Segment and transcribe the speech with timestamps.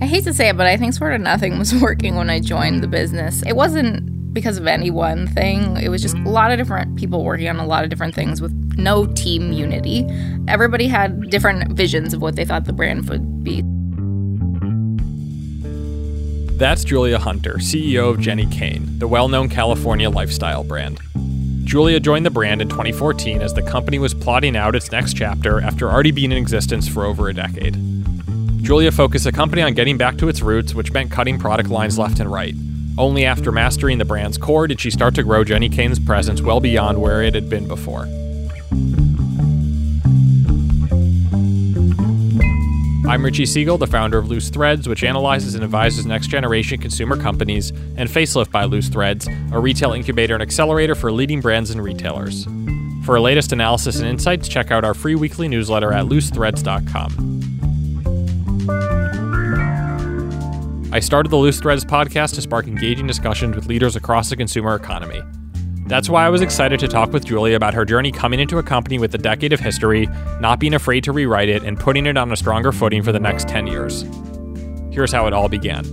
[0.00, 2.38] I hate to say it, but I think sort of nothing was working when I
[2.38, 3.42] joined the business.
[3.42, 5.76] It wasn't because of any one thing.
[5.78, 8.40] It was just a lot of different people working on a lot of different things
[8.40, 10.06] with no team unity.
[10.46, 13.62] Everybody had different visions of what they thought the brand would be.
[16.56, 21.00] That's Julia Hunter, CEO of Jenni Kayne, the well known California lifestyle brand.
[21.64, 25.60] Julia joined the brand in 2014 as the company was plotting out its next chapter
[25.60, 27.76] after already being in existence for over a decade.
[28.60, 31.98] Julia focused the company on getting back to its roots, which meant cutting product lines
[31.98, 32.54] left and right.
[32.98, 36.60] Only after mastering the brand's core did she start to grow Jenni Kayne's presence well
[36.60, 38.08] beyond where it had been before.
[43.08, 47.16] I'm Richie Siegel, the founder of Loose Threads, which analyzes and advises next generation consumer
[47.16, 51.82] companies, and Facelift by Loose Threads, a retail incubator and accelerator for leading brands and
[51.82, 52.44] retailers.
[53.06, 57.37] For our latest analysis and insights, check out our free weekly newsletter at loosethreads.com.
[60.98, 64.74] I started the Loose Threads podcast to spark engaging discussions with leaders across the consumer
[64.74, 65.22] economy.
[65.86, 68.64] That's why I was excited to talk with Julie about her journey coming into a
[68.64, 70.08] company with a decade of history,
[70.40, 73.20] not being afraid to rewrite it, and putting it on a stronger footing for the
[73.20, 74.02] next 10 years.
[74.92, 75.84] Here's how it all began.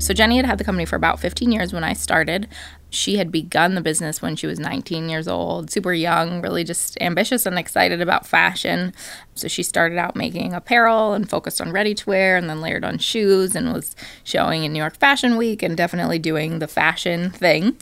[0.00, 2.48] So, Jenni had had the company for about 15 years when I started.
[2.90, 6.98] She had begun the business when she was 19 years old, super young, really just
[7.00, 8.92] ambitious and excited about fashion.
[9.34, 12.84] So she started out making apparel and focused on ready to wear and then layered
[12.84, 17.30] on shoes and was showing in New York Fashion Week and definitely doing the fashion
[17.30, 17.76] thing.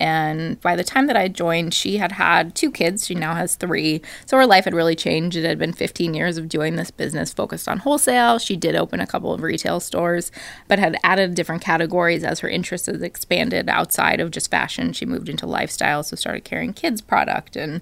[0.00, 3.06] And by the time that I joined, she had had two kids.
[3.06, 4.02] She now has three.
[4.26, 5.36] So her life had really changed.
[5.36, 8.38] It had been 15 years of doing this business focused on wholesale.
[8.40, 10.32] She did open a couple of retail stores,
[10.66, 14.92] but had added different categories as her interests expanded outside of just fashion.
[14.92, 17.80] She moved into lifestyle, so started carrying kids' product and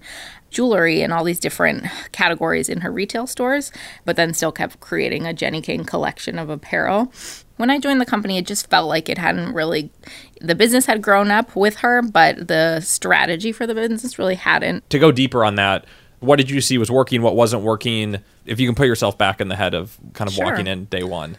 [0.48, 3.70] jewelry and all these different categories in her retail stores,
[4.06, 7.12] but then still kept creating a Jenni Kayne collection of apparel.
[7.59, 9.91] When I joined the company, it just felt like it hadn't really,
[10.41, 14.89] the business had grown up with her, but the strategy for the business really hadn't.
[14.89, 15.85] To go deeper on that,
[16.20, 18.17] what did you see was working, what wasn't working?
[18.46, 20.46] If you can put yourself back in the head of kind of Sure.
[20.46, 21.36] walking in day one.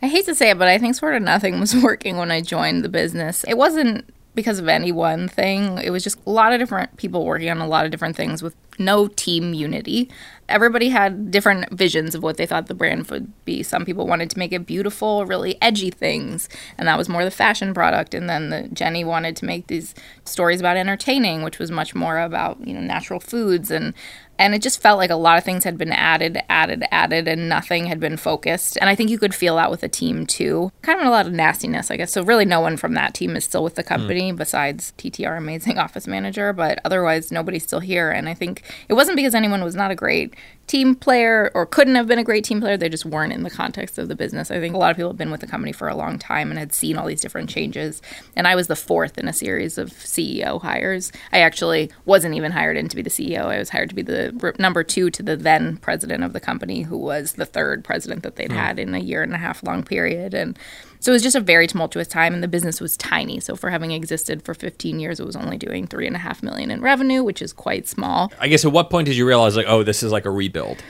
[0.00, 2.40] I hate to say it, but I think sort of nothing was working when I
[2.40, 3.44] joined the business.
[3.44, 5.78] It wasn't because of any one thing.
[5.78, 8.42] It was just a lot of different people working on a lot of different things
[8.42, 10.10] with no team unity.
[10.48, 13.62] Everybody had different visions of what they thought the brand would be.
[13.62, 16.48] Some people wanted to make it beautiful, really edgy things,
[16.78, 18.14] and that was more the fashion product.
[18.14, 19.94] And then the Jenni wanted to make these
[20.24, 23.94] stories about entertaining, which was much more about you know natural foods and
[24.42, 27.48] and it just felt like a lot of things had been added, added, added, and
[27.48, 28.76] nothing had been focused.
[28.80, 30.72] And I think you could feel that with the team too.
[30.82, 32.12] Kind of a lot of nastiness, I guess.
[32.12, 34.36] So really, no one from that team is still with the company mm.
[34.36, 36.52] besides TTR, amazing office manager.
[36.52, 38.10] But otherwise, nobody's still here.
[38.10, 40.34] And I think it wasn't because anyone was not a great
[40.72, 42.78] team player or couldn't have been a great team player.
[42.78, 44.50] They just weren't in the context of the business.
[44.50, 46.48] I think a lot of people have been with the company for a long time
[46.48, 48.00] and had seen all these different changes.
[48.34, 51.12] And I was the fourth in a series of CEO hires.
[51.30, 53.44] I actually wasn't even hired in to be the CEO.
[53.48, 56.40] I was hired to be the r- number two to the then president of the
[56.40, 58.56] company, who was the third president that they'd hmm.
[58.56, 60.32] had in a year and a half long period.
[60.32, 60.58] And
[61.02, 63.40] so it was just a very tumultuous time, and the business was tiny.
[63.40, 66.44] So for having existed for 15 years, it was only doing three and a half
[66.44, 68.32] million in revenue, which is quite small.
[68.38, 70.80] I guess at what point did you realize, like, oh, this is like a rebuild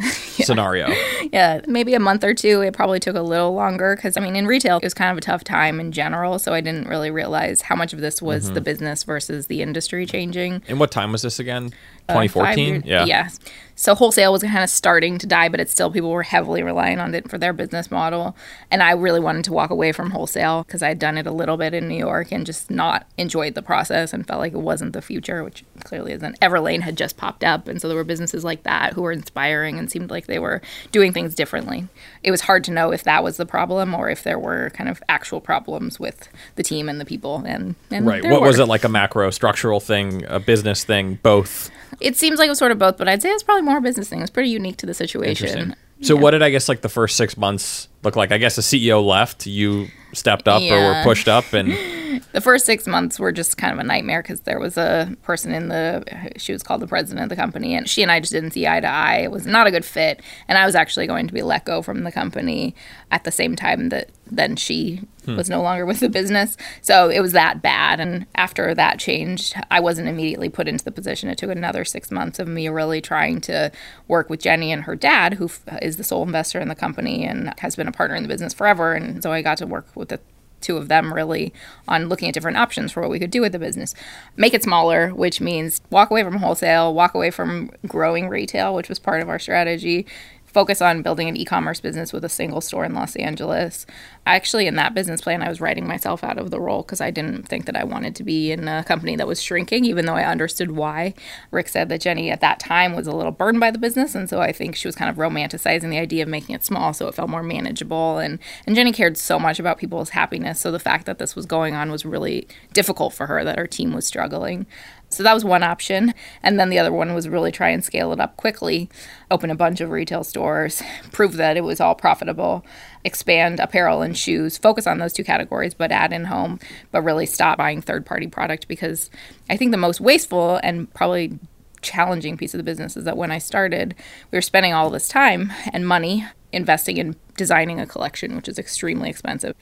[0.02, 0.88] scenario?
[1.32, 2.60] Yeah, maybe a month or two.
[2.62, 5.18] It probably took a little longer because, I mean, in retail, it was kind of
[5.18, 6.40] a tough time in general.
[6.40, 8.54] So I didn't really realize how much of this was mm-hmm.
[8.54, 10.64] the business versus the industry changing.
[10.66, 11.72] And what time was this again?
[12.08, 12.68] Uh, five 2014?
[12.74, 13.04] years- yeah.
[13.04, 13.28] Yeah.
[13.74, 17.00] So wholesale was kind of starting to die, but it's still people were heavily relying
[17.00, 18.36] on it for their business model.
[18.70, 21.32] And I really wanted to walk away from wholesale because I had done it a
[21.32, 24.58] little bit in New York and just not enjoyed the process and felt like it
[24.58, 26.38] wasn't the future, which clearly isn't.
[26.38, 29.78] Everlane had just popped up, and so there were businesses like that who were inspiring
[29.78, 30.60] and seemed like they were
[30.92, 31.88] doing things differently.
[32.22, 34.90] It was hard to know if that was the problem or if there were kind
[34.90, 37.42] of actual problems with the team and the people.
[37.46, 38.24] And, and Right.
[38.24, 41.70] What was it like a macro structural thing, a business thing, both?
[42.00, 43.80] It seems like it was sort of both, but I'd say it's probably more a
[43.80, 44.20] business thing.
[44.20, 45.74] It's pretty unique to the situation.
[46.00, 48.32] So, what did I guess like the first six months look like?
[48.32, 51.72] I guess the CEO left, you stepped up or were pushed up, and
[52.32, 55.52] The first six months were just kind of a nightmare because there was a person
[55.52, 58.32] in the, she was called the president of the company, and she and I just
[58.32, 59.18] didn't see eye to eye.
[59.18, 60.22] It was not a good fit.
[60.48, 62.74] And I was actually going to be let go from the company
[63.10, 65.36] at the same time that then she hmm.
[65.36, 66.56] was no longer with the business.
[66.80, 68.00] So it was that bad.
[68.00, 71.28] And after that changed, I wasn't immediately put into the position.
[71.28, 73.70] It took another six months of me really trying to
[74.08, 77.24] work with Jenni and her dad, who f- is the sole investor in the company
[77.24, 78.94] and has been a partner in the business forever.
[78.94, 80.20] And so I got to work with the
[80.62, 81.52] two of them really
[81.86, 83.94] on looking at different options for what we could do with the business.
[84.36, 88.88] Make it smaller, which means walk away from wholesale, walk away from growing retail, which
[88.88, 90.06] was part of our strategy.
[90.52, 93.86] Focus on building an e-commerce business with a single store in Los Angeles.
[94.26, 97.10] Actually, in that business plan, I was writing myself out of the role because I
[97.10, 100.14] didn't think that I wanted to be in a company that was shrinking, even though
[100.14, 101.14] I understood why.
[101.50, 104.28] Rick said that Jenni at that time was a little burdened by the business, and
[104.28, 107.08] so I think she was kind of romanticizing the idea of making it small so
[107.08, 108.18] it felt more manageable.
[108.18, 111.46] And and Jenni cared so much about people's happiness, so the fact that this was
[111.46, 113.42] going on was really difficult for her.
[113.42, 114.66] That her team was struggling.
[115.12, 116.14] So that was one option.
[116.42, 118.88] And then the other one was really try and scale it up quickly,
[119.30, 120.82] open a bunch of retail stores,
[121.12, 122.64] prove that it was all profitable,
[123.04, 126.58] expand apparel and shoes, focus on those two categories, but add in home,
[126.90, 129.10] but really stop buying third party product because
[129.50, 131.38] I think the most wasteful and probably
[131.82, 133.94] challenging piece of the business is that when I started,
[134.30, 138.58] we were spending all this time and money investing in designing a collection, which is
[138.58, 139.56] extremely expensive.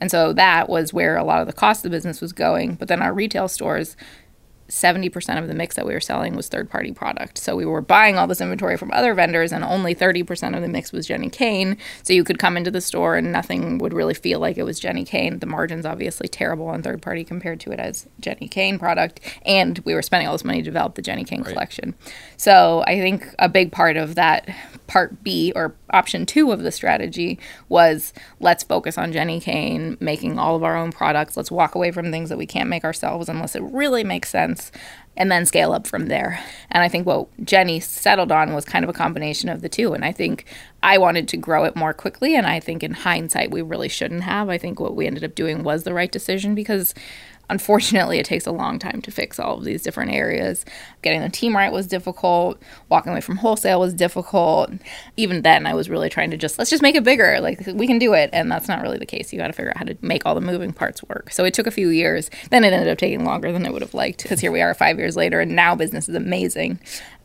[0.00, 2.74] And so that was where a lot of the cost of the business was going.
[2.74, 3.96] But then our retail stores
[4.68, 7.38] 70% of the mix that we were selling was third party product.
[7.38, 10.68] So we were buying all this inventory from other vendors, and only 30% of the
[10.68, 11.76] mix was Jenni Kayne.
[12.02, 14.80] So you could come into the store and nothing would really feel like it was
[14.80, 15.38] Jenni Kayne.
[15.38, 19.20] The margin's obviously terrible on third party compared to it as Jenni Kayne product.
[19.42, 21.52] And we were spending all this money to develop the Jenni Kayne right.
[21.52, 21.94] collection.
[22.36, 24.48] So I think a big part of that
[24.86, 27.38] part B or option two of the strategy
[27.68, 31.36] was let's focus on Jenni Kayne, making all of our own products.
[31.36, 34.70] Let's walk away from things that we can't make ourselves unless it really makes sense
[35.16, 36.38] and then scale up from there.
[36.70, 39.94] And I think what Jenni settled on was kind of a combination of the two.
[39.94, 40.44] And I think
[40.82, 42.36] I wanted to grow it more quickly.
[42.36, 44.50] And I think in hindsight, we really shouldn't have.
[44.50, 46.94] I think what we ended up doing was the right decision because
[47.48, 50.64] Unfortunately, it takes a long time to fix all of these different areas.
[51.02, 52.60] Getting the team right was difficult.
[52.88, 54.70] Walking away from wholesale was difficult.
[55.16, 57.38] Even then, I was really trying to just let's just make it bigger.
[57.40, 59.32] Like we can do it, and that's not really the case.
[59.32, 61.30] You got to figure out how to make all the moving parts work.
[61.30, 62.30] So it took a few years.
[62.50, 64.74] Then it ended up taking longer than I would have liked because here we are
[64.74, 66.80] five years later, and now business is amazing.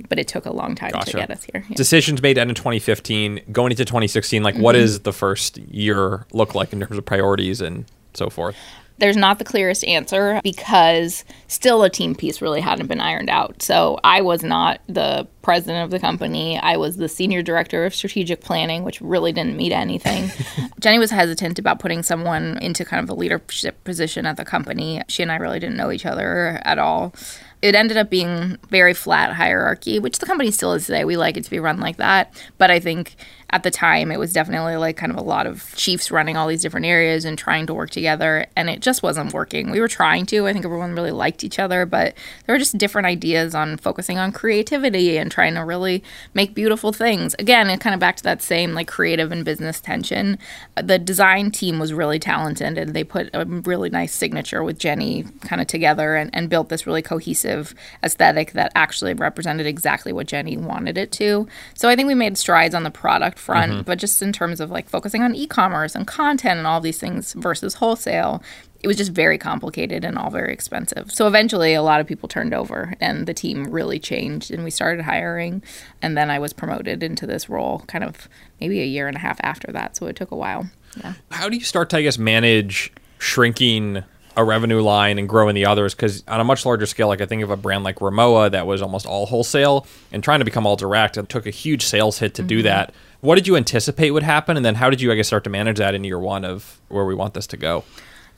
[0.08, 1.12] But it took a long time gotcha.
[1.12, 1.66] to get us here.
[1.68, 1.76] Yeah.
[1.76, 4.44] Decisions made end in 2015, going into 2016.
[4.44, 4.64] Like, mm-hmm.
[4.64, 8.56] what does the first year look like in terms of priorities and so forth?
[9.02, 13.64] There's not the clearest answer because still a team piece really hadn't been ironed out.
[13.64, 16.60] So I was not the president of the company.
[16.60, 20.26] I was the senior director of strategic planning, which really didn't mean anything.
[20.80, 25.02] Jenni was hesitant about putting someone into kind of a leadership position at the company.
[25.08, 27.16] She and I really didn't know each other at all
[27.62, 31.06] it ended up being very flat hierarchy, which the company still is today.
[31.06, 32.34] We like it to be run like that.
[32.58, 33.16] But I think
[33.52, 36.48] at the time it was definitely like kind of a lot of chiefs running all
[36.48, 39.72] these different areas and trying to work together and it just wasn't working.
[39.72, 40.48] We were trying to.
[40.48, 42.16] I think everyone really liked each other but
[42.46, 46.04] there were just different ideas on focusing on creativity and trying to really
[46.34, 47.36] make beautiful things.
[47.40, 50.38] Again it kind of back to that same like creative and business tension.
[50.82, 55.30] The design team was really talented and they put a really nice signature with jenni
[55.42, 57.74] kayne of together and, and built this really cohesive
[58.04, 61.48] aesthetic that actually represented exactly what jenni wanted it to.
[61.74, 63.82] So i think we made strides on the product front, mm-hmm.
[63.82, 67.34] but just in terms of like focusing on e-commerce and content and all these things
[67.34, 68.42] versus wholesale,
[68.80, 71.12] it was just very complicated and all very expensive.
[71.12, 74.72] So eventually a lot of people turned over and the team really changed and we
[74.72, 75.62] started hiring
[76.02, 78.28] and then I was promoted into this role kind of
[78.60, 79.96] maybe a year and a half after that.
[79.96, 80.70] So it took a while.
[80.98, 81.14] Yeah.
[81.32, 84.04] How do you start to I guess manage shrinking
[84.38, 87.26] a revenue line and growing the others because on a much larger scale like i
[87.26, 90.66] think of a brand like Rimowa that was almost all wholesale and trying to become
[90.66, 92.48] all direct and took a huge sales hit to mm-hmm.
[92.48, 94.58] do that what did you anticipate would happen?
[94.58, 96.80] And then how did you i guess start to manage that in year one of
[96.90, 97.84] where we want this to go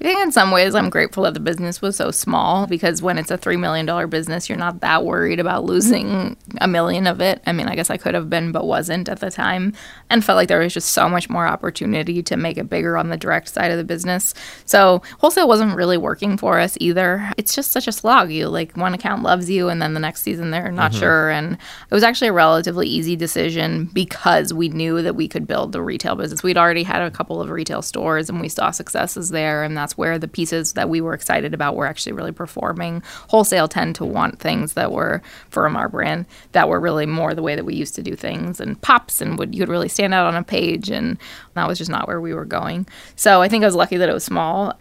[0.01, 3.17] I think in some ways I'm grateful that the business was so small because when
[3.17, 7.41] it's a $3 million business, you're not that worried about losing a million of it.
[7.45, 9.73] I mean, I guess I could have been, but wasn't at the time,
[10.09, 13.09] and felt like there was just so much more opportunity to make it bigger on
[13.09, 14.33] the direct side of the business.
[14.65, 17.31] So wholesale wasn't really working for us either.
[17.37, 18.29] It's just such a slog.
[18.29, 20.99] You like one account loves you, and then the next season they're not mm-hmm.
[20.99, 21.29] sure.
[21.29, 25.71] And it was actually a relatively easy decision because we knew that we could build
[25.71, 26.43] the retail business.
[26.43, 29.97] We'd already had a couple of retail stores and we saw successes there, and that's
[29.97, 33.03] where the pieces that we were excited about were actually really performing.
[33.27, 37.43] Wholesale tend to want things that were from our brand that were really more the
[37.43, 40.13] way that we used to do things and pops and would you would really stand
[40.13, 41.17] out on a page and
[41.55, 42.87] that was just not where we were going.
[43.17, 44.79] So I think I was lucky that it was small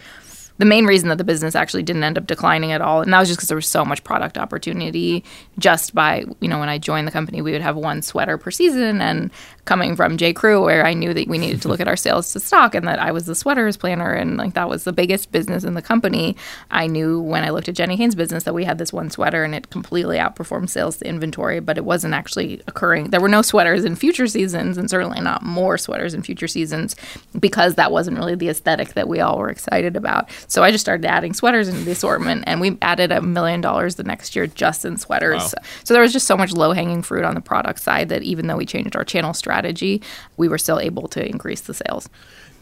[0.59, 3.19] the main reason that the business actually didn't end up declining at all, and that
[3.19, 5.25] was just because there was so much product opportunity.
[5.59, 8.53] Just by you know, when I joined the company, we would have one sweater per
[8.53, 9.33] season, and
[9.65, 12.33] coming from J Crew, where I knew that we needed to look at our sales
[12.33, 15.31] to stock, and that I was the sweaters planner, and like that was the biggest
[15.31, 16.37] business in the company.
[16.73, 19.45] I knew when I looked at Jenni Kayne's business that we had this one sweater,
[19.45, 23.11] and it completely outperformed sales to inventory, but it wasn't actually occurring.
[23.11, 26.97] There were no sweaters in future seasons, and certainly not more sweaters in future seasons,
[27.39, 30.29] because that wasn't really the aesthetic that we all were excited about.
[30.49, 33.95] So I just started adding sweaters into the assortment, and we added a million dollars
[33.95, 35.41] the next year just in sweaters.
[35.41, 35.63] Wow.
[35.85, 38.49] So there was just so much low hanging fruit on the product side that even
[38.49, 39.52] though we changed our channel strategy,
[40.37, 42.09] we were still able to increase the sales.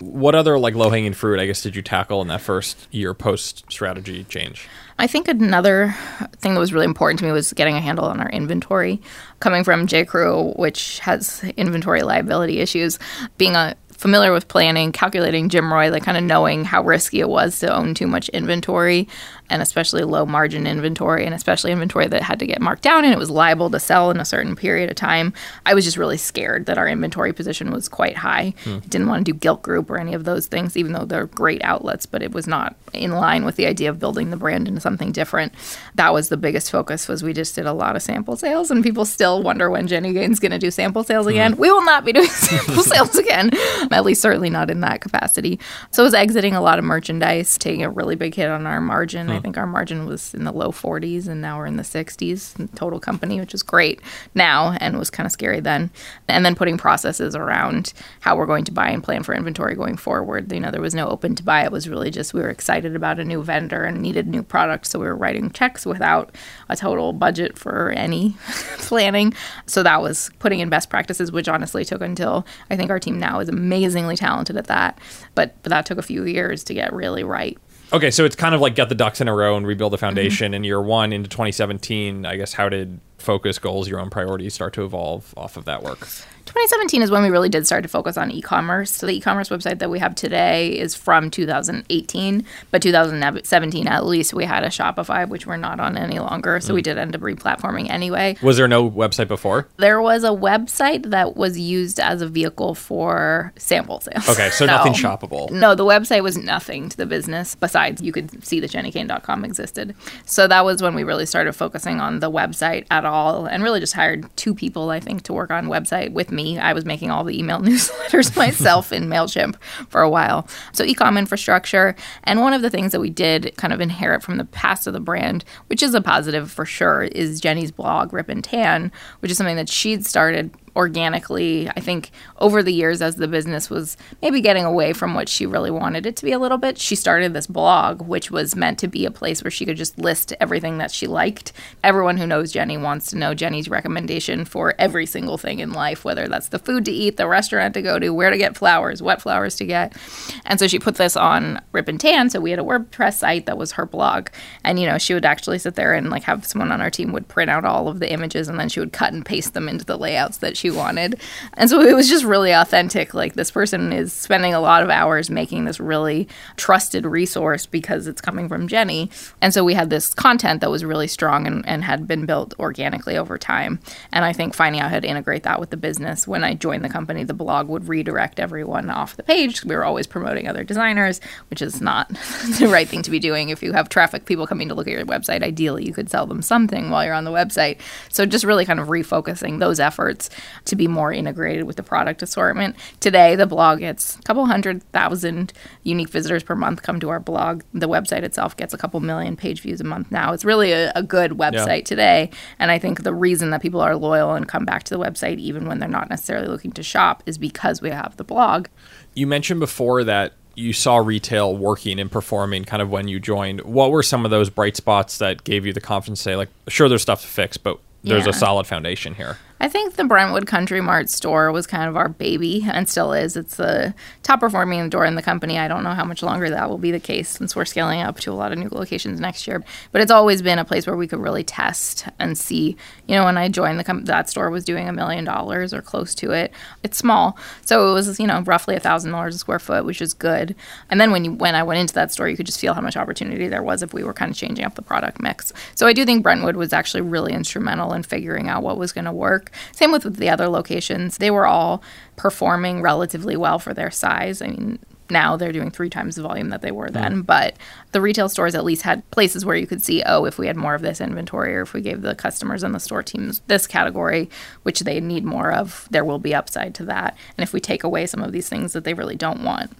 [0.00, 3.12] What other like low hanging fruit, I guess, did you tackle in that first year
[3.12, 4.66] post strategy change?
[4.98, 5.94] I think another
[6.38, 9.00] thing that was really important to me was getting a handle on our inventory.
[9.40, 10.04] Coming from J.
[10.04, 12.98] Crew, which has inventory liability issues,
[13.36, 17.58] being a familiar with planning, calculating GMROI, like kind of knowing how risky it was
[17.60, 19.06] to own too much inventory
[19.50, 23.12] and especially low margin inventory and especially inventory that had to get marked down and
[23.12, 25.34] it was liable to sell in a certain period of time.
[25.66, 28.54] I was just really scared that our inventory position was quite high.
[28.64, 28.78] Hmm.
[28.88, 31.62] Didn't want to do Gilt Groupe or any of those things, even though they're great
[31.64, 34.80] outlets, but it was not in line with the idea of building the brand into
[34.80, 35.52] something different.
[35.96, 38.82] That was the biggest focus was we just did a lot of sample sales and
[38.82, 41.30] people still wonder when Jenni Kayne's going to do sample sales hmm.
[41.30, 41.56] again.
[41.56, 43.50] We will not be doing sample sales again,
[43.90, 45.58] at least certainly not in that capacity.
[45.90, 48.80] So it was exiting a lot of merchandise, taking a really big hit on our
[48.80, 49.39] margin.
[49.40, 52.58] I think our margin was in the low 40s and now we're in the 60s
[52.58, 54.00] in total company, which is great
[54.34, 55.90] now and was kind of scary then.
[56.28, 59.96] And then putting processes around how we're going to buy and plan for inventory going
[59.96, 60.52] forward.
[60.52, 61.64] You know, there was no open to buy.
[61.64, 64.86] It was really just we were excited about a new vendor and needed new product.
[64.86, 66.36] So we were writing checks without
[66.68, 68.36] a total budget for any
[68.78, 69.32] planning.
[69.66, 73.18] So that was putting in best practices, which honestly took until I think our team
[73.18, 74.98] now is amazingly talented at that.
[75.34, 77.58] But, but that took a few years to get really right.
[77.92, 79.96] Okay, so it's kind of like get the ducks in a row and rebuild the
[79.96, 80.06] Mm-hmm.
[80.06, 80.54] foundation.
[80.54, 84.72] In year one into 2017, I guess, how did focus, goals, your own priorities start
[84.74, 86.06] to evolve off of that work?
[86.50, 88.90] 2017 is when we really did start to focus on e-commerce.
[88.90, 94.34] So the e-commerce website that we have today is from 2018, but 2017 at least
[94.34, 96.58] we had a Shopify, which we're not on any longer.
[96.58, 96.84] So we mm.
[96.84, 98.36] did end up replatforming anyway.
[98.42, 99.68] Was there no website before?
[99.76, 104.28] There was a website that was used as a vehicle for sample sales.
[104.28, 105.52] Okay, so nothing shoppable.
[105.52, 109.94] No, the website was nothing to the business besides you could see that jennikayne.com existed.
[110.24, 113.78] So that was when we really started focusing on the website at all and really
[113.78, 116.39] just hired two people, I think, to work on website with me.
[116.46, 119.56] I was making all the email newsletters myself in MailChimp
[119.88, 120.48] for a while.
[120.72, 121.94] So e-com infrastructure.
[122.24, 124.92] And one of the things that we did kind of inherit from the past of
[124.92, 129.30] the brand, which is a positive for sure, is Jenny's blog, Rip and Tan, which
[129.30, 133.96] is something that she'd started organically, I think, over the years as the business was
[134.22, 136.94] maybe getting away from what she really wanted it to be a little bit, she
[136.94, 140.32] started this blog, which was meant to be a place where she could just list
[140.40, 141.52] everything that she liked.
[141.82, 146.04] Everyone who knows Jenni wants to know Jenni's recommendation for every single thing in life,
[146.04, 149.02] whether that's the food to eat, the restaurant to go to, where to get flowers,
[149.02, 149.96] what flowers to get.
[150.44, 152.30] And so she put this on Rip and Tan.
[152.30, 154.28] So we had a WordPress site that was her blog.
[154.64, 157.12] And, you know, she would actually sit there and like have someone on our team
[157.12, 159.68] would print out all of the images and then she would cut and paste them
[159.68, 161.20] into the layouts that she wanted.
[161.54, 163.14] And so it was just really authentic.
[163.14, 168.06] Like this person is spending a lot of hours making this really trusted resource because
[168.06, 169.10] it's coming from Jenni.
[169.40, 172.54] And so we had this content that was really strong and, and had been built
[172.58, 173.80] organically over time.
[174.12, 176.28] And I think finding out how to integrate that with the business.
[176.28, 179.64] When I joined the company, the blog would redirect everyone off the page.
[179.64, 182.08] We were always promoting other designers, which is not
[182.58, 183.48] the right thing to be doing.
[183.48, 186.26] If you have traffic, people coming to look at your website, ideally you could sell
[186.26, 187.78] them something while you're on the website.
[188.10, 190.28] So just really kind of refocusing those efforts
[190.66, 192.76] to be more integrated with the product assortment.
[193.00, 195.52] Today, the blog gets a couple hundred thousand
[195.82, 197.62] unique visitors per month come to our blog.
[197.74, 200.32] The website itself gets a couple million page views a month now.
[200.32, 202.30] It's really a, a good website today.
[202.58, 205.38] And I think the reason that people are loyal and come back to the website,
[205.38, 208.68] even when they're not necessarily looking to shop, is because we have the blog.
[209.14, 213.60] You mentioned before that you saw retail working and performing kind of when you joined.
[213.62, 216.48] What were some of those bright spots that gave you the confidence to say, like,
[216.68, 218.30] sure, there's stuff to fix, but there's Yeah.
[218.30, 219.38] a solid foundation here?
[219.62, 223.36] I think the Brentwood Country Mart store was kind of our baby and still is.
[223.36, 225.58] It's the top performing door in the company.
[225.58, 228.18] I don't know how much longer that will be the case since we're scaling up
[228.20, 229.62] to a lot of new locations next year.
[229.92, 232.74] But it's always been a place where we could really test and see.
[233.06, 235.82] You know, when I joined the com- that store was doing a million dollars or
[235.82, 236.52] close to it.
[236.82, 240.00] It's small, so it was you know roughly a thousand dollars a square foot, which
[240.00, 240.54] is good.
[240.88, 242.80] And then when you when I went into that store, you could just feel how
[242.80, 245.52] much opportunity there was if we were kind of changing up the product mix.
[245.74, 249.04] So I do think Brentwood was actually really instrumental in figuring out what was going
[249.04, 249.49] to work.
[249.72, 251.82] Same with the other locations; they were all
[252.16, 254.42] performing relatively well for their size.
[254.42, 254.78] I mean.
[255.12, 257.26] Now they're doing three times the volume that they were then, mm.
[257.26, 257.56] but
[257.90, 260.56] the retail stores at least had places where you could see, oh, if we had
[260.56, 263.66] more of this inventory, or if we gave the customers and the store teams this
[263.66, 264.30] category,
[264.62, 267.16] which they need more of, there will be upside to that.
[267.36, 269.72] And if we take away some of these things that they really don't want,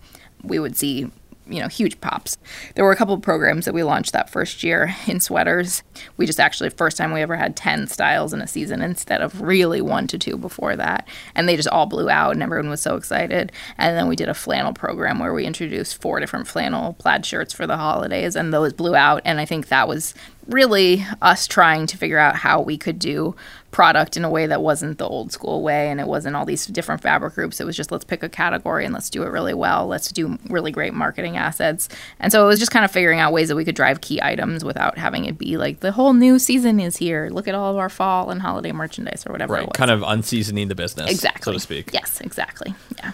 [0.43, 1.13] we would see
[1.51, 2.39] you know, huge pops.
[2.75, 5.83] There were a couple of programs that we launched that first year in sweaters.
[6.17, 9.41] We just actually, first time we ever had 10 styles in a season instead of
[9.41, 11.07] really one to two before that.
[11.35, 13.53] And they just all blew out and everyone was so excited.
[13.77, 17.53] And then we did a flannel program where we introduced four different flannel plaid shirts
[17.53, 19.23] for the holidays and those blew out.
[19.25, 20.15] And I think that was
[20.51, 23.35] really us trying to figure out how we could do
[23.71, 26.67] product in a way that wasn't the old school way and it wasn't all these
[26.67, 27.61] different fabric groups.
[27.61, 29.87] It was just let's pick a category and let's do it really well.
[29.87, 31.89] Let's do really great marketing assets.
[32.19, 34.21] And so it was just kind of figuring out ways that we could drive key
[34.21, 37.29] items without having it be like the whole new season is here.
[37.31, 39.55] Look at all of our fall and holiday merchandise or whatever.
[39.55, 39.73] Right.
[39.73, 41.11] Kind of unseasoning the business.
[41.11, 41.45] Exactly.
[41.45, 41.93] So to speak.
[41.93, 42.75] Yes, exactly.
[42.99, 43.13] Yeah.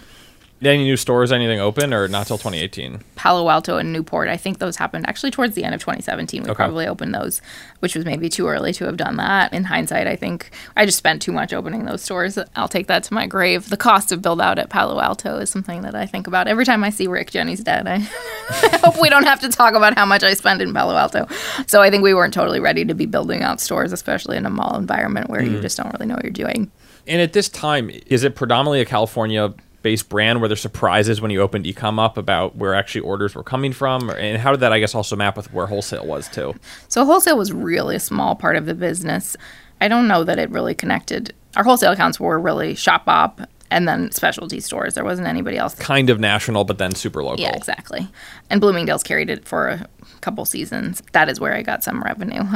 [0.62, 3.00] Any new stores, anything open, or not till 2018?
[3.14, 4.28] Palo Alto and Newport.
[4.28, 6.44] I think those happened actually towards the end of 2017.
[6.44, 6.54] We Okay.
[6.56, 7.42] probably opened those,
[7.80, 9.52] which was maybe too early to have done that.
[9.52, 12.38] In hindsight, I think I just spent too much opening those stores.
[12.56, 13.68] I'll take that to my grave.
[13.68, 16.64] The cost of build out at Palo Alto is something that I think about every
[16.64, 17.86] time I see Rick Jenni's dead.
[17.86, 17.96] I,
[18.48, 21.26] I hope we don't have to talk about how much I spend in Palo Alto.
[21.66, 24.50] So I think we weren't totally ready to be building out stores, especially in a
[24.50, 25.62] mall environment where you mm.
[25.62, 26.70] just don't really know what you're doing.
[27.06, 29.54] And at this time, is it predominantly a California
[29.86, 33.44] based brand where there's surprises when you opened ecom up about where actually orders were
[33.44, 34.10] coming from?
[34.10, 36.56] Or, and how did that, I guess, also map with where wholesale was too?
[36.88, 39.36] So wholesale was really a small part of the business.
[39.80, 41.32] I don't know that it really connected.
[41.54, 44.94] Our wholesale accounts were really Shopbop and then specialty stores.
[44.94, 45.74] There wasn't anybody else.
[45.74, 47.40] Kind of national, but then super local.
[47.40, 48.08] Yeah, exactly.
[48.50, 49.88] And Bloomingdale's carried it for a
[50.20, 51.02] couple seasons.
[51.12, 52.42] That is where I got some revenue.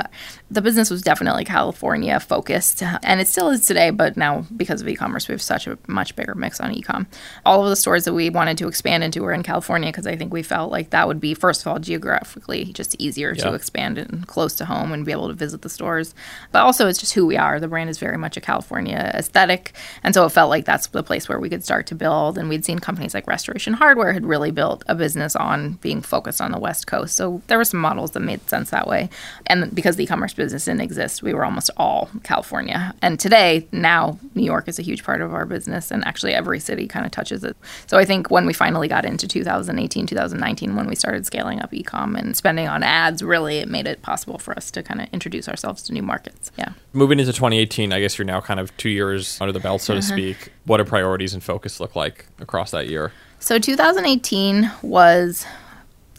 [0.53, 4.89] The business was definitely California focused, and it still is today, but now because of
[4.89, 7.07] e commerce, we have such a much bigger mix on e com.
[7.47, 10.17] All of the stores that we wanted to expand into were in California because I
[10.17, 13.45] think we felt like that would be, first of all, geographically just easier Yeah.
[13.45, 16.17] to expand and close to home and be able to visit the stores.
[16.51, 17.61] But also, it's just who we are.
[17.61, 19.73] The brand is very much a California aesthetic.
[20.03, 22.39] And so it felt like that's the place where we could start to build.
[22.39, 26.41] And we'd seen companies like Restoration Hardware had really built a business on being focused
[26.41, 27.17] on the West Coast.
[27.17, 29.09] So there were some models that made sense that way.
[29.47, 32.95] And because the e commerce business didn't exist, we were almost all California.
[33.03, 35.91] And today, now, New York is a huge part of our business.
[35.91, 37.57] And actually, every city kind of touches it.
[37.87, 41.73] So I think when we finally got into 2018, 2019, when we started scaling up
[41.75, 45.01] e com and spending on ads, really it made it possible for us to kind
[45.01, 46.51] of introduce ourselves to new markets.
[46.57, 46.73] Yeah.
[46.93, 49.93] Moving into 2018, I guess you're now kind of two years under the belt, so
[49.95, 50.01] Uh-huh.
[50.01, 50.53] to speak.
[50.71, 53.11] What do priorities and focus look like across that year?
[53.41, 55.45] So 2018 was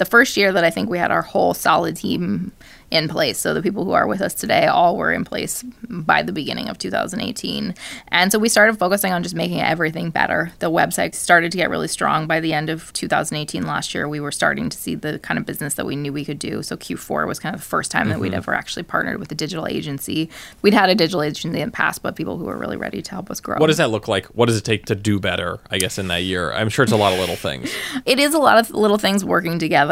[0.01, 2.51] the first year that I think we had our whole solid team
[2.91, 3.39] in place.
[3.39, 6.67] So the people who are with us today all were in place by the beginning
[6.67, 7.73] of 2018.
[8.09, 10.51] And so we started focusing on just making everything better.
[10.59, 14.09] The website started to get really strong by the end of 2018 last year.
[14.09, 16.61] We were starting to see the kind of business that we knew we could do.
[16.61, 18.37] So Q4 was kind of the first time that we'd mm-hmm.
[18.37, 20.29] ever actually partnered with a digital agency.
[20.61, 23.11] We'd had a digital agency in the past, but people who were really ready to
[23.11, 23.57] help us grow.
[23.57, 24.25] What does that look like?
[24.27, 26.51] What does it take to do better, I guess, in that year?
[26.51, 27.73] I'm sure it's a lot of little things.
[28.05, 29.90] it is a lot of little things working together.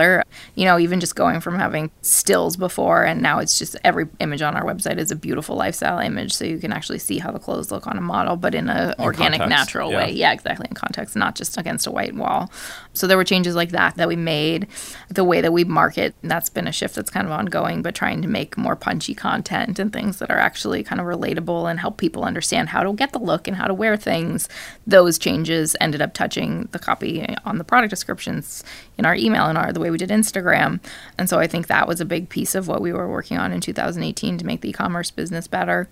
[0.55, 4.41] You know, even just going from having stills before and now it's just every image
[4.41, 7.39] on our website is a beautiful lifestyle image, so you can actually see how the
[7.39, 9.97] clothes look on a model, but in a organic, context, natural yeah.
[9.97, 10.11] way.
[10.11, 12.51] Yeah, exactly in context, not just against a white wall.
[12.93, 14.67] So there were changes like that that we made.
[15.09, 18.21] The way that we market, that's been a shift that's kind of ongoing, but trying
[18.21, 21.97] to make more punchy content and things that are actually kind of relatable and help
[21.97, 24.49] people understand how to get the look and how to wear things.
[24.85, 28.63] Those changes ended up touching the copy on the product descriptions
[28.99, 30.81] in our email and our the way we did Instagram.
[31.17, 33.53] And so I think that was a big piece of what we were working on
[33.53, 35.87] in 2018 to make the e-commerce business better.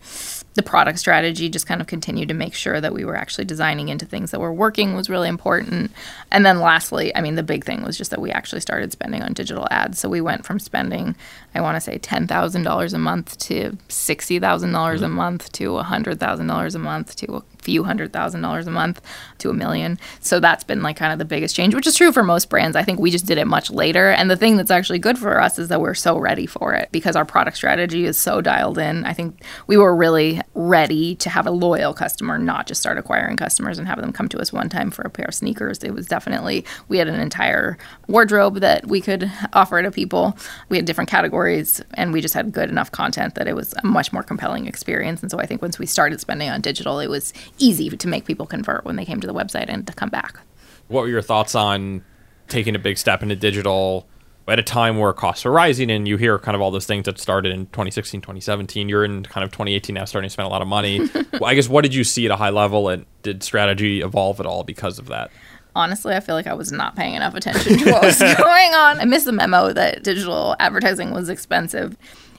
[0.55, 3.87] The product strategy just kind of continued to make sure that we were actually designing
[3.87, 5.91] into things that were working was really important.
[6.31, 9.23] And then lastly, I mean the big thing was just that we actually started spending
[9.23, 9.99] on digital ads.
[9.99, 11.15] So we went from spending
[11.57, 16.75] I want to say $10,000 a month to $60,000 a month to $100,000 mm-hmm.
[16.75, 19.01] a month to a few hundred thousand dollars a month
[19.39, 19.99] to a million.
[20.21, 22.77] So that's been like kind of the biggest change, which is true for most brands.
[22.77, 24.09] I think we just did it much later.
[24.09, 26.87] And the thing that's actually good for us is that we're so ready for it
[26.93, 29.03] because our product strategy is so dialed in.
[29.03, 33.35] I think we were really ready to have a loyal customer, not just start acquiring
[33.35, 35.83] customers and have them come to us one time for a pair of sneakers.
[35.83, 40.37] It was definitely, we had an entire wardrobe that we could offer to people.
[40.69, 41.46] We had different categories
[41.93, 45.21] and we just had good enough content that it was a much more compelling experience.
[45.21, 48.25] And so I think once we started spending on digital, it was easy to make
[48.25, 50.39] people convert when they came to the website and to come back.
[50.88, 52.03] What were your thoughts on
[52.47, 54.07] taking a big step into digital
[54.47, 57.03] at a time where costs are rising and you hear kind of all those things
[57.05, 58.88] that started in 2016, 2017?
[58.88, 61.10] You're in kind of 2018 now, starting to spend a lot of money.
[61.33, 64.39] well, I guess what did you see at a high level and did strategy evolve
[64.39, 65.31] at all because of that?
[65.77, 68.99] Honestly, I feel like I was not paying enough attention to what was going on.
[68.99, 71.95] I missed the memo that digital advertising was expensive.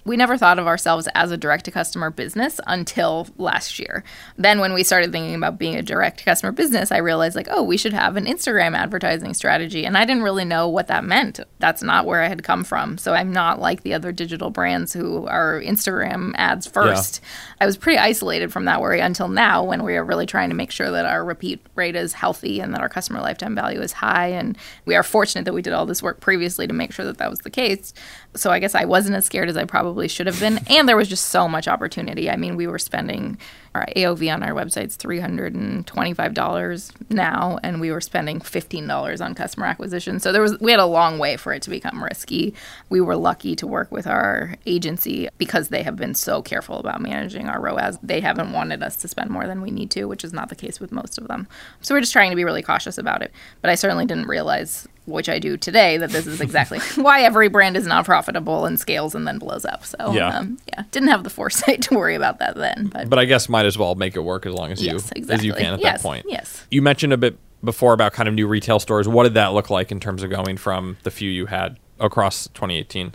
[0.08, 4.02] We never thought of ourselves as a direct to customer business until last year.
[4.36, 7.48] Then, when we started thinking about being a direct to customer business, I realized, like,
[7.50, 9.84] oh, we should have an Instagram advertising strategy.
[9.84, 11.40] And I didn't really know what that meant.
[11.58, 12.98] That's not where I had come from.
[12.98, 17.20] So I'm not like the other digital brands who are Instagram ads first.
[17.22, 17.28] Yeah.
[17.60, 20.56] I was pretty isolated from that worry until now when we are really trying to
[20.56, 23.92] make sure that our repeat rate is healthy and that our customer lifetime value is
[23.92, 24.28] high.
[24.28, 27.18] And we are fortunate that we did all this work previously to make sure that
[27.18, 27.92] that was the case.
[28.34, 30.60] So I guess I wasn't as scared as I probably should have been.
[30.68, 32.30] And there was just so much opportunity.
[32.30, 33.38] I mean, we were spending
[33.74, 40.20] our AOV on our website's $325 now, and we were spending $15 on customer acquisition.
[40.20, 42.54] So there was we had a long way for it to become risky.
[42.88, 47.00] We were lucky to work with our agency because they have been so careful about
[47.00, 47.98] managing our ROAS.
[48.02, 50.56] They haven't wanted us to spend more than we need to, which is not the
[50.56, 51.48] case with most of them.
[51.80, 53.32] So we're just trying to be really cautious about it.
[53.62, 57.48] But I certainly didn't realize which I do today, that this is exactly why every
[57.48, 59.84] brand is not profitable and scales and then blows up.
[59.84, 62.88] So yeah, um, yeah, didn't have the foresight to worry about that then.
[62.92, 64.96] But, but I guess might as well make it work as long as yes, you
[65.16, 65.34] exactly.
[65.34, 66.26] as you can at yes, that point.
[66.28, 66.66] Yes.
[66.70, 69.08] You mentioned a bit before about kind of new retail stores.
[69.08, 72.46] What did that look like in terms of going from the few you had across
[72.48, 73.14] 2018?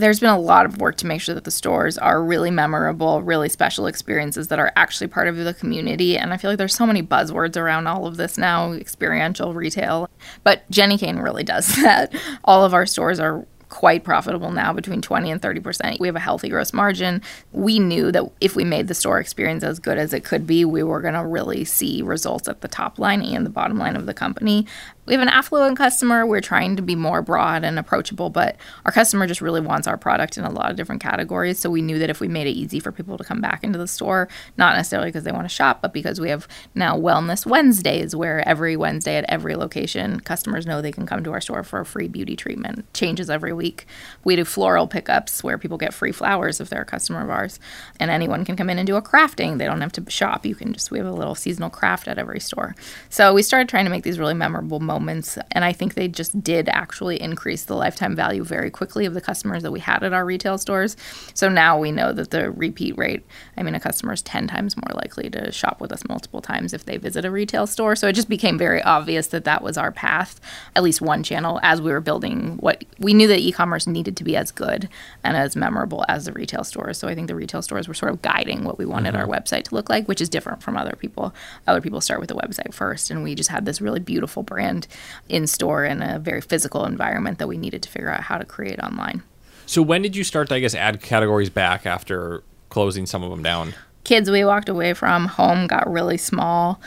[0.00, 3.22] There's been a lot of work to make sure that the stores are really memorable,
[3.22, 6.16] really special experiences that are actually part of the community.
[6.16, 10.08] And I feel like there's so many buzzwords around all of this now experiential retail.
[10.42, 12.14] But Jenni Kayne really does that.
[12.44, 15.98] All of our stores are quite profitable now, between 20 and 30%.
[15.98, 17.22] We have a healthy gross margin.
[17.52, 20.64] We knew that if we made the store experience as good as it could be,
[20.64, 23.96] we were going to really see results at the top line and the bottom line
[23.96, 24.66] of the company
[25.10, 26.24] we have an affluent customer.
[26.24, 28.54] We're trying to be more broad and approachable, but
[28.84, 31.58] our customer just really wants our product in a lot of different categories.
[31.58, 33.76] So we knew that if we made it easy for people to come back into
[33.76, 37.44] the store, not necessarily because they want to shop, but because we have now Wellness
[37.44, 41.64] Wednesdays, where every Wednesday at every location, customers know they can come to our store
[41.64, 42.86] for a free beauty treatment.
[42.94, 43.86] Changes every week.
[44.24, 47.60] We do floral pickups where people get free flowers if they're a customer of ours,
[48.00, 49.58] and anyone can come in and do a crafting.
[49.58, 50.46] They don't have to shop.
[50.46, 52.74] You can just we have a little seasonal craft at every store.
[53.10, 55.38] So we started trying to make these really memorable moments.
[55.52, 59.20] And I think they just did actually increase the lifetime value very quickly of the
[59.20, 60.96] customers that we had at our retail stores.
[61.34, 63.24] So now we know that the repeat rate,
[63.56, 66.72] I mean, a customer is 10 times more likely to shop with us multiple times
[66.72, 67.94] if they visit a retail store.
[67.96, 70.40] So it just became very obvious that that was our path,
[70.74, 74.16] at least one channel, as we were building what we knew that e commerce needed
[74.16, 74.88] to be as good
[75.22, 76.98] and as memorable as the retail stores.
[76.98, 79.30] So I think the retail stores were sort of guiding what we wanted mm-hmm.
[79.30, 81.34] our website to look like, which is different from other people.
[81.66, 84.86] Other people start with the website first, and we just had this really beautiful brand
[85.28, 88.44] in store in a very physical environment that we needed to figure out how to
[88.44, 89.22] create online.
[89.66, 93.30] So when did you start to, I guess, add categories back after closing some of
[93.30, 93.74] them down?
[94.02, 96.80] Kids we walked away from, home got really small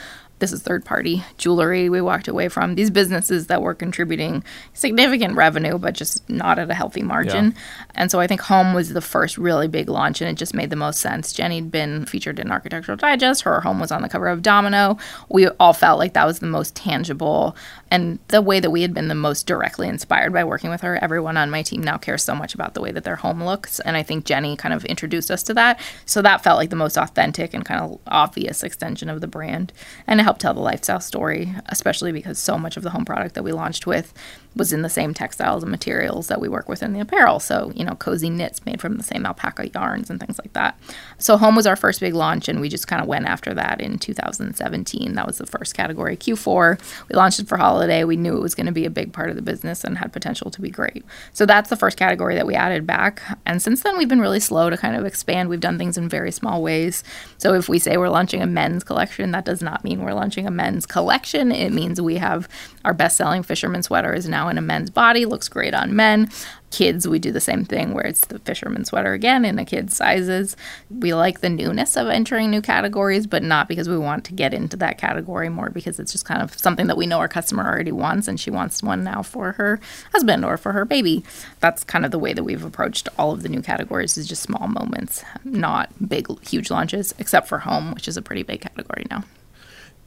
[0.43, 2.75] this is third party jewelry we walked away from.
[2.75, 7.45] These businesses that were contributing significant revenue but just not at a healthy margin.
[7.51, 7.85] Yeah.
[7.95, 10.69] and so i think home was the first really big launch and it just made
[10.69, 11.31] the most sense.
[11.31, 13.43] Jenni'd been featured in architectural digest.
[13.43, 14.97] Her home was on the cover of domino.
[15.29, 17.55] We all felt like that was the most tangible
[17.93, 20.97] and the way that we had been the most directly inspired by working with her
[20.97, 23.79] everyone on my team now cares so much about the way that their home looks.
[23.81, 25.79] And i think Jenni kind of introduced us to that.
[26.05, 29.71] So that felt like the most authentic and kind of obvious extension of the brand.
[30.07, 33.35] And it helped tell the lifestyle story, especially because so much of the home product
[33.35, 34.11] that we launched with
[34.55, 37.39] was in the same textiles and materials that we work with in the apparel.
[37.39, 40.77] So, you know, cozy knits made from the same alpaca yarns and things like that.
[41.17, 43.81] So, home was our first big launch, and we just kind of went after that
[43.81, 45.15] in 2017.
[45.15, 46.15] That was the first category.
[46.15, 48.03] Q4, we launched it for holiday.
[48.03, 50.13] We knew it was going to be a big part of the business and had
[50.13, 51.03] potential to be great.
[51.31, 53.21] So, that's the first category that we added back.
[53.45, 55.49] And since then, we've been really slow to kind of expand.
[55.49, 57.03] We've done things in very small ways.
[57.37, 60.45] So, if we say we're launching a men's collection, that does not mean we're launching
[60.45, 61.51] a men's collection.
[61.51, 62.47] It means we have
[62.85, 65.95] our best selling fisherman sweater is now now in a men's body, looks great on
[65.95, 66.29] men.
[66.71, 69.95] Kids, we do the same thing where it's the fisherman sweater again in a kid's
[69.95, 70.57] sizes.
[70.89, 74.55] We like the newness of entering new categories, but not because we want to get
[74.55, 77.63] into that category more because it's just kind of something that we know our customer
[77.63, 79.79] already wants and she wants one now for her
[80.13, 81.23] husband or for her baby.
[81.59, 84.41] That's kind of the way that we've approached all of the new categories is just
[84.41, 89.05] small moments, not big, huge launches, except for home, which is a pretty big category
[89.11, 89.23] now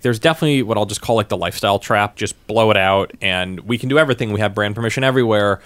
[0.07, 2.15] there's definitely what I'll just call like the lifestyle trap.
[2.15, 4.33] Just blow it out, and we can do everything.
[4.33, 5.61] We have brand permission everywhere.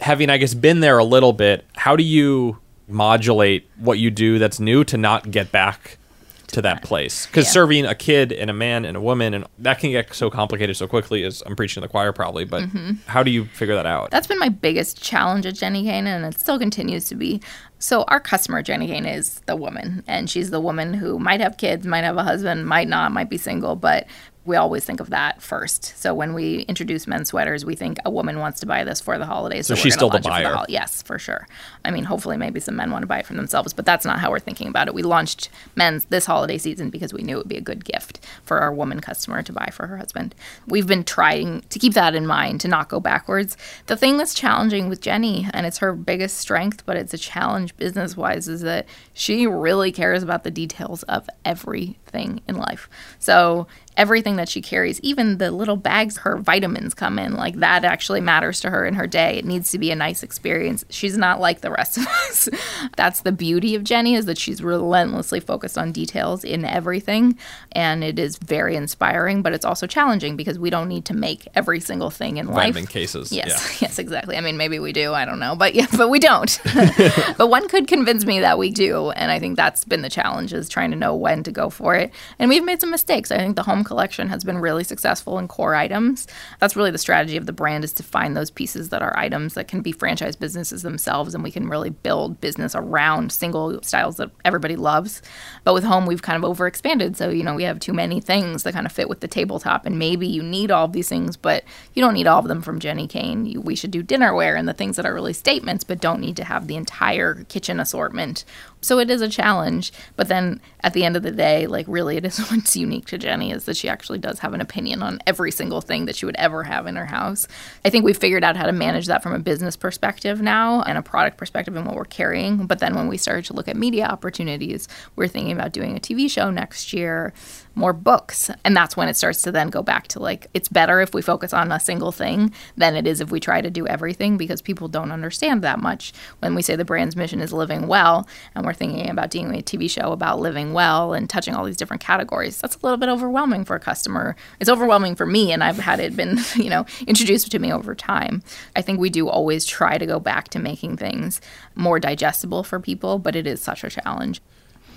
[0.00, 4.40] Having, I guess, been there a little bit, how do you modulate what you do
[4.40, 5.98] that's new to not get back
[6.48, 7.50] to that place because yeah.
[7.50, 10.76] serving a kid and a man and a woman and that can get so complicated
[10.76, 12.92] so quickly as i'm preaching to the choir probably but mm-hmm.
[13.06, 16.24] how do you figure that out that's been my biggest challenge at jenni kayne and
[16.24, 17.40] it still continues to be
[17.78, 21.56] so our customer jenni kayne is the woman and she's the woman who might have
[21.56, 24.06] kids might have a husband might not might be single but
[24.46, 25.96] we always think of that first.
[25.98, 29.18] So when we introduce men's sweaters, we think a woman wants to buy this for
[29.18, 29.66] the holidays.
[29.66, 30.54] So we're she's still the launch it for buyer.
[30.54, 31.46] hol- yes, for sure.
[31.84, 34.20] I mean, hopefully, maybe some men want to buy it for themselves, but that's not
[34.20, 34.94] how we're thinking about it.
[34.94, 38.20] We launched men's this holiday season because we knew it would be a good gift
[38.44, 40.34] for our woman customer to buy for her husband.
[40.66, 43.56] We've been trying to keep that in mind to not go backwards.
[43.86, 47.76] The thing that's challenging with Jenni, and it's her biggest strength, but it's a challenge
[47.76, 52.88] business wise, is that she really cares about the details of everything in life.
[53.18, 57.84] So everything that she carries, even the little bags her vitamins come in, like that
[57.84, 59.38] actually matters to her in her day.
[59.38, 60.84] It needs to be a nice experience.
[60.90, 62.48] She's not like the rest of us.
[62.96, 67.38] That's the beauty of Jenni is that she's relentlessly focused on details in everything
[67.72, 71.48] and it is very inspiring, but it's also challenging because we don't need to make
[71.54, 72.74] every single thing in life.
[72.74, 73.32] Vitamin cases.
[73.32, 73.78] Yes, Yeah.
[73.88, 74.36] yes, exactly.
[74.36, 75.12] I mean, maybe we do.
[75.12, 76.60] I don't know, but yeah, but we don't.
[77.36, 80.52] but one could convince me that we do, and I think that's been the challenge
[80.52, 82.12] is trying to know when to go for it.
[82.38, 83.30] And we've made some mistakes.
[83.30, 86.26] I think the home collection has been really successful in core items.
[86.60, 89.54] That's really the strategy of the brand is to find those pieces that are items
[89.54, 94.16] that can be franchise businesses themselves, and we can really build business around single styles
[94.16, 95.22] that everybody loves.
[95.64, 98.64] But with home, we've kind of overexpanded, so you know we have too many things
[98.64, 101.36] that kind of fit with the tabletop, and maybe you need all of these things,
[101.36, 103.46] but you don't need all of them from Jenni Kayne.
[103.46, 106.36] You, we should do dinnerware and the things that are really statements, but don't need
[106.36, 108.44] to have the entire kitchen assortment.
[108.80, 109.92] So it is a challenge.
[110.16, 113.18] But then at the end of the day, like really, it is what's unique to
[113.18, 116.26] Jenni is that she actually does have an opinion on every single thing that she
[116.26, 117.48] would ever have in her house.
[117.84, 120.98] I think we've figured out how to manage that from a business perspective now and
[120.98, 122.66] a product perspective and what we're carrying.
[122.66, 126.00] But then when we started to look at media opportunities, we're thinking about doing a
[126.00, 127.32] TV show next year,
[127.76, 128.50] more books.
[128.64, 131.22] And that's when it starts to then go back to like, it's better if we
[131.22, 134.62] focus on a single thing than it is if we try to do everything because
[134.62, 136.12] people don't understand that much.
[136.40, 139.62] When we say the brand's mission is living well, and we're thinking about doing a
[139.62, 143.10] TV show about living well and touching all these different categories, that's a little bit
[143.10, 144.34] overwhelming for a customer.
[144.58, 147.94] It's overwhelming for me, and I've had it been, you know, introduced to me over
[147.94, 148.42] time.
[148.74, 151.42] I think we do always try to go back to making things
[151.74, 154.40] more digestible for people, but it is such a challenge.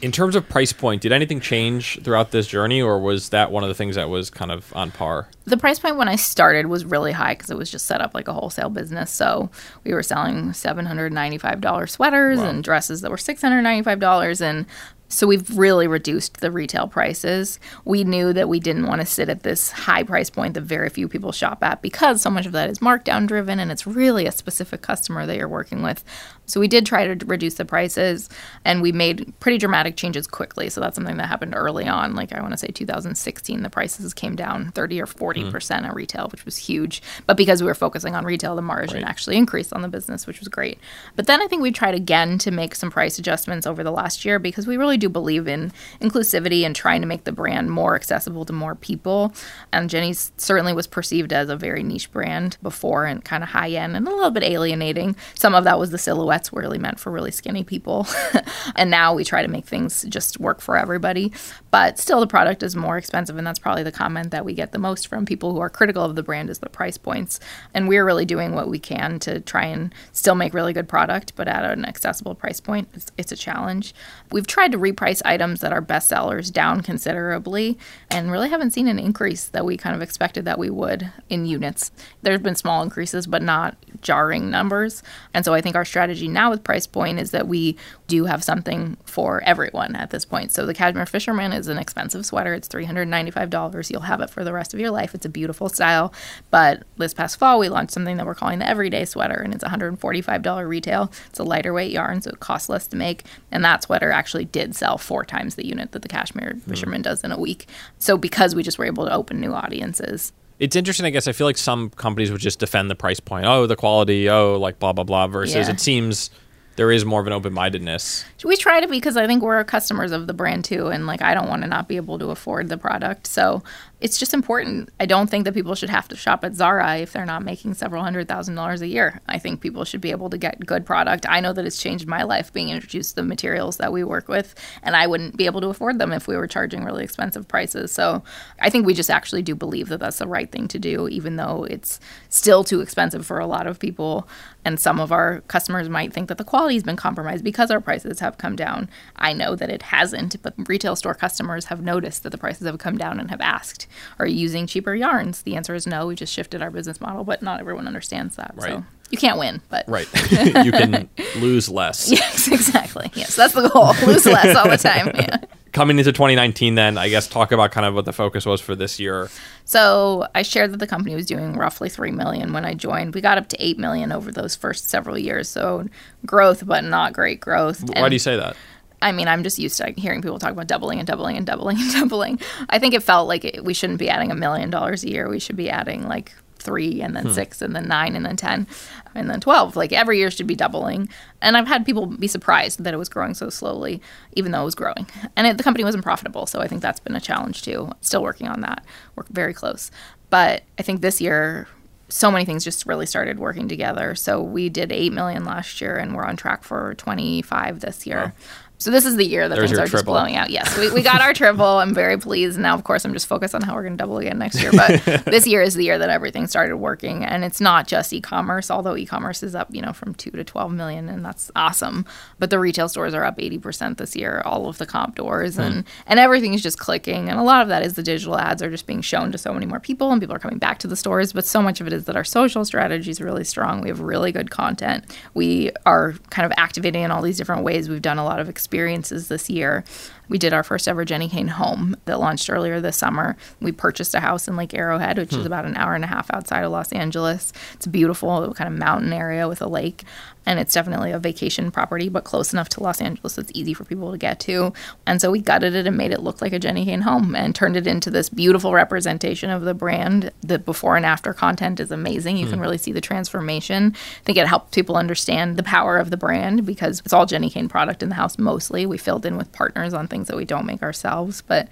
[0.02, 3.64] In terms of price point, did anything change throughout this journey, or was that one
[3.64, 5.28] of the things that was kind of on par?
[5.50, 8.14] the price point when I started was really high because it was just set up
[8.14, 9.12] like a wholesale business.
[9.12, 9.50] So
[9.84, 13.64] we were selling seven hundred ninety five dollars sweaters and dresses that were six hundred
[13.64, 14.66] ninety five dollars, and
[15.12, 17.60] so we've really reduced the retail prices.
[17.84, 20.90] We knew that we didn't want to sit at this high price point that very
[20.90, 24.28] few people shop at because so much of that is markdown driven and it's really
[24.28, 26.04] a specific customer that you're working with.
[26.50, 28.30] So we did try to reduce the prices
[28.66, 30.70] and we made pretty dramatic changes quickly.
[30.70, 32.16] So that's something that happened early on.
[32.16, 35.50] Like I want to say 2016, the prices came down 30 or 40% hmm.
[35.50, 37.02] percent at retail, which was huge.
[37.26, 39.04] But because we were focusing on retail, the margin Right.
[39.06, 40.80] actually increased on the business, which was great.
[41.16, 44.26] But then I think we tried again to make some price adjustments over the last
[44.26, 47.96] year because we really do believe in inclusivity and trying to make the brand more
[47.96, 49.34] accessible to more people.
[49.72, 53.70] And Jenni's certainly was perceived as a very niche brand before and kind of high
[53.72, 55.16] end and a little bit alienating.
[55.36, 58.08] Some of that was the silhouettes were really meant for really skinny people.
[58.76, 61.34] and now we try to make things just work for everybody.
[61.72, 63.38] But still, the product is more expensive.
[63.38, 66.04] And that's probably the comment that we get the most from people who are critical
[66.04, 67.40] of the brand is the price points.
[67.74, 71.36] And we're really doing what we can to try and still make really good product,
[71.36, 72.88] but at an accessible price point.
[72.94, 73.94] It's, it's a challenge.
[74.32, 77.78] We've tried to reprice items that are best sellers down considerably
[78.10, 81.46] and really haven't seen an increase that we kind of expected that we would in
[81.46, 81.92] units.
[82.22, 85.04] There's been small increases, but not jarring numbers.
[85.34, 88.44] And so I think our strategy now with price point is that we do have
[88.44, 90.52] something for everyone at this point.
[90.52, 92.54] So the Cashmere Fisherman is an expensive sweater.
[92.54, 93.92] It's $395.
[93.92, 95.14] You'll have it for the rest of your life.
[95.16, 96.14] It's a beautiful style.
[96.50, 99.64] But this past fall, we launched something that we're calling the Everyday Sweater, and it's
[99.64, 101.12] $145 retail.
[101.28, 103.24] It's a lighter weight yarn, so it costs less to make.
[103.52, 106.62] And that sweater actually did sell four times the unit that the Cashmere mm.
[106.70, 107.68] Fisherman does in a week.
[107.98, 110.34] So because we just were able to open new audiences.
[110.60, 111.28] It's interesting, I guess.
[111.28, 113.46] I feel like some companies would just defend the price point.
[113.46, 114.30] Oh, the quality.
[114.30, 115.28] Oh, like blah blah blah.
[115.28, 115.74] Versus, Yeah.
[115.74, 116.30] it seems
[116.76, 118.24] there is more of an open mindedness.
[118.44, 121.22] We try to be because I think we're customers of the brand too, and like
[121.22, 123.28] I don't want to not be able to afford the product.
[123.28, 123.64] So
[124.02, 124.90] it's just important.
[125.00, 127.74] I don't think that people should have to shop at Zara if they're not making
[127.74, 129.20] several hundred thousand dollars a year.
[129.28, 131.26] I think people should be able to get good product.
[131.28, 134.30] I know that it's changed my life being introduced to the materials that we work
[134.30, 137.48] with, and I wouldn't be able to afford them if we were charging really expensive
[137.48, 137.92] prices.
[137.92, 138.24] So
[138.62, 141.36] I think we just actually do believe that that's the right thing to do, even
[141.36, 144.28] though it's still too expensive for a lot of people.
[144.66, 147.80] And some of our customers might think that the quality has been compromised because our
[147.80, 148.90] prices have come down.
[149.16, 152.78] I know that it hasn't, but retail store customers have noticed that the prices have
[152.78, 153.88] come down and have asked,
[154.20, 155.42] Are you using cheaper yarns?
[155.44, 156.08] The answer is no.
[156.08, 158.54] We just shifted our business model, but not everyone understands that.
[158.56, 158.72] Right.
[158.72, 159.86] So you can't win, but.
[159.88, 160.08] Right.
[160.66, 162.12] you can lose less.
[162.12, 163.12] Yes, exactly.
[163.14, 163.94] Yes, that's the goal.
[164.08, 165.12] Lose less all the time.
[165.16, 165.38] Yeah.
[165.72, 168.76] coming into 2019, then I guess talk about kind of what the focus was for
[168.76, 169.30] this year.
[169.66, 173.14] So I shared that the company was doing roughly three million when I joined.
[173.16, 175.48] We got up to eight million over those first several years.
[175.50, 175.88] So
[176.26, 177.84] growth, but not great growth.
[177.84, 178.56] Why And- do you say that?
[179.02, 181.78] I mean, I'm just used to hearing people talk about doubling and doubling and doubling
[181.80, 182.40] and doubling.
[182.70, 185.30] I think it felt like it, we shouldn't be adding a million dollars a year.
[185.30, 187.32] We should be adding like three and then hmm.
[187.32, 188.68] six and then nine and then 10
[189.16, 189.76] and then 12.
[189.76, 191.10] Like every year should be doubling.
[191.42, 194.02] And I've had people be surprised that it was growing so slowly,
[194.34, 195.08] even though it was growing.
[195.36, 196.46] And it, the company wasn't profitable.
[196.46, 197.92] So I think that's been a challenge too.
[198.02, 198.86] Still working on that.
[199.16, 199.90] We're very close.
[200.30, 201.68] But I think this year,
[202.10, 204.16] so many things just really started working together.
[204.16, 208.34] So we did 8 million last year and we're on track for 25 this year.
[208.80, 210.50] So this is the year that There's things are just blowing out.
[210.50, 211.66] Yes, we, we got our triple.
[211.66, 212.58] I'm very pleased.
[212.58, 214.72] Now, of course, I'm just focused on how we're going to double again next year.
[214.72, 218.72] But this year is the year that everything started working, and it's not just e-commerce.
[218.72, 222.06] Although e-commerce is up, you know, from two to 12 million, and that's awesome.
[222.40, 224.42] But the retail stores are up 80 percent this year.
[224.46, 225.62] All of the comp doors hmm.
[225.62, 228.64] and and everything is just clicking, and a lot of that is the digital ads
[228.64, 230.88] are just being shown to so many more people, and people are coming back to
[230.88, 231.34] the stores.
[231.34, 233.82] But so much of it is that our social strategy is really strong.
[233.82, 235.18] We have really good content.
[235.34, 237.90] We are kind of activating in all these different ways.
[237.90, 239.84] We've done a lot of experiences this year.
[240.30, 243.36] We did our first ever Jenni Kayne home that launched earlier this summer.
[243.60, 245.48] We purchased a house in Lake Arrowhead, which is hmm.
[245.48, 247.52] about an hour and a half outside of Los Angeles.
[247.74, 250.04] It's a beautiful kind of mountain area with a lake,
[250.46, 253.86] and it's definitely a vacation property, but close enough to Los Angeles it's easy for
[253.86, 254.74] people to get to.
[255.06, 257.56] And so we gutted it and made it look like a Jenni Kayne home and
[257.56, 260.32] turned it into this beautiful representation of the brand.
[260.42, 262.38] The before and after content is amazing.
[262.38, 262.62] You can hmm.
[262.62, 263.96] really see the transformation.
[263.96, 267.52] I think it helped people understand the power of the brand because it's all Jenni
[267.52, 268.86] Kayne product in the house mostly.
[268.86, 271.68] We filled in with partners on things that we don't make ourselves, but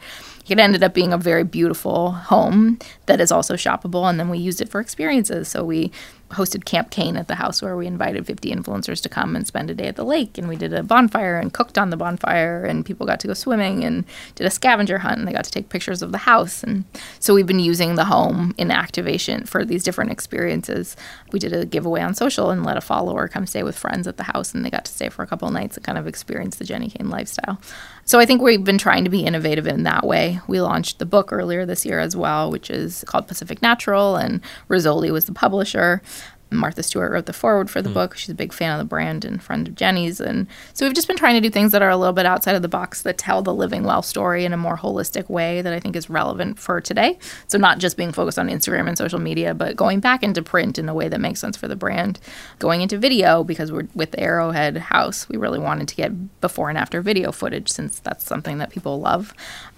[0.48, 4.10] it ended up being a very beautiful home that is also shoppable.
[4.10, 5.48] And then we used it for experiences.
[5.48, 5.92] So we
[6.32, 9.70] hosted Camp Kayne at the house where we invited 50 influencers to come and spend
[9.70, 10.38] a day at the lake.
[10.38, 12.66] And we did a bonfire and cooked on the bonfire.
[12.66, 14.04] And people got to go swimming and
[14.36, 15.20] did a scavenger hunt.
[15.20, 16.64] And they got to take pictures of the house.
[16.64, 16.84] And
[17.20, 20.96] so we've been using the home in activation for these different experiences.
[21.32, 24.18] We did a giveaway on social and let a follower come stay with friends at
[24.18, 24.54] the house.
[24.54, 26.94] And they got to stay for a couple nights and kind of experience the Jenni
[26.94, 27.60] Kayne lifestyle.
[28.08, 30.40] So I think we've been trying to be innovative in that way.
[30.48, 34.40] We launched the book earlier this year as well, which is called Pacific Natural, and
[34.70, 36.02] Rizzoli was the publisher.
[36.50, 37.96] Martha Stewart wrote the foreword for the hmm.
[37.96, 38.18] book.
[38.18, 40.20] She's a big fan of the brand and friend of Jenni's.
[40.20, 42.56] And so we've just been trying to do things that are a little bit outside
[42.56, 45.74] of the box that tell the living well story in a more holistic way that
[45.74, 47.18] I think is relevant for today.
[47.48, 50.78] So not just being focused on Instagram and social media, but going back into print
[50.80, 52.20] in a way that makes sense for the brand.
[52.60, 56.70] Going into video because we're with the Arrowhead House, we really wanted to get before
[56.70, 59.34] and after video footage since that's something that people love.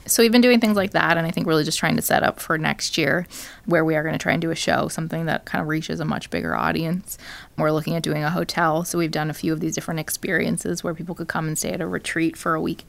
[0.06, 2.24] So we've been doing things like that, and I think really just trying to set
[2.24, 3.28] up for next year
[3.66, 6.00] where we are going to try and do a show, something that kind of reaches
[6.00, 7.18] a much bigger audience.
[7.58, 10.84] We're looking at doing a hotel, so we've done a few of these different experiences
[10.84, 12.86] where people could come and stay at a retreat for a week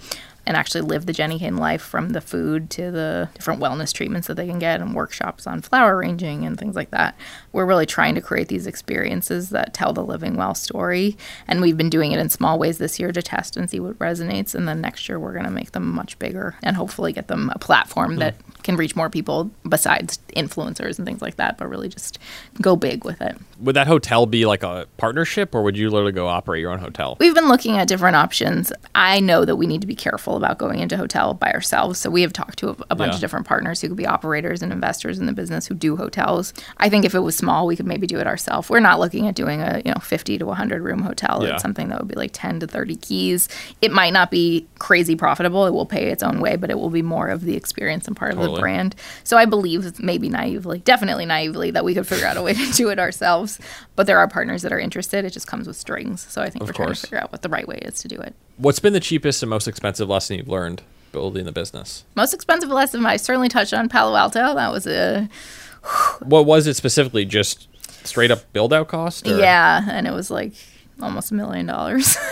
[0.47, 4.27] and actually live the Jenni Kayne life from the food to the different wellness treatments
[4.27, 7.15] that they can get and workshops on flower arranging and things like that.
[7.53, 11.17] We're really trying to create these experiences that tell the living well story.
[11.49, 13.99] And we've been doing it in small ways this year to test and see what
[13.99, 14.55] resonates.
[14.55, 17.51] And then next year, we're going to make them much bigger and hopefully get them
[17.55, 21.89] a platform that can reach more people besides influencers and things like that, but really
[21.89, 22.19] just
[22.61, 23.37] go big with it.
[23.59, 26.79] Would that hotel be like a partnership, or would you literally go operate your own
[26.79, 27.17] hotel?
[27.21, 28.73] We've been looking at different options.
[28.95, 31.99] I know that we need to be careful about going into hotel by ourselves.
[31.99, 33.15] So we have talked to a, bunch Yeah.
[33.17, 36.53] of different partners who could be operators and investors in the business who do hotels.
[36.77, 38.71] I think if it was small, we could maybe do it ourselves.
[38.71, 41.43] We're not looking at doing a you know 50 to 100 room hotel.
[41.43, 41.55] Yeah.
[41.55, 43.49] It's something that would be like 10 to 30 keys.
[43.81, 45.67] It might not be crazy profitable.
[45.67, 48.17] It will pay its own way, but it will be more of the experience and
[48.17, 48.95] part of the brand.
[49.25, 52.73] So I believe, maybe naively, definitely naively, that we could figure out a way to
[52.73, 53.59] do it ourselves.
[53.97, 55.25] But there are partners that are interested.
[55.25, 56.27] It just comes with strings.
[56.29, 58.09] So I think Of we're trying to figure out what the right way is to
[58.09, 58.35] do it.
[58.57, 62.05] What's been the cheapest and most expensive lesson you've learned building the business?
[62.15, 64.55] Most expensive lesson I certainly touched on Palo Alto.
[64.55, 65.29] That was a
[66.23, 67.25] What was it specifically?
[67.25, 67.69] Just
[68.07, 69.27] straight up build out cost?
[69.27, 70.53] or- yeah, and it was like
[71.03, 72.17] almost a million dollars.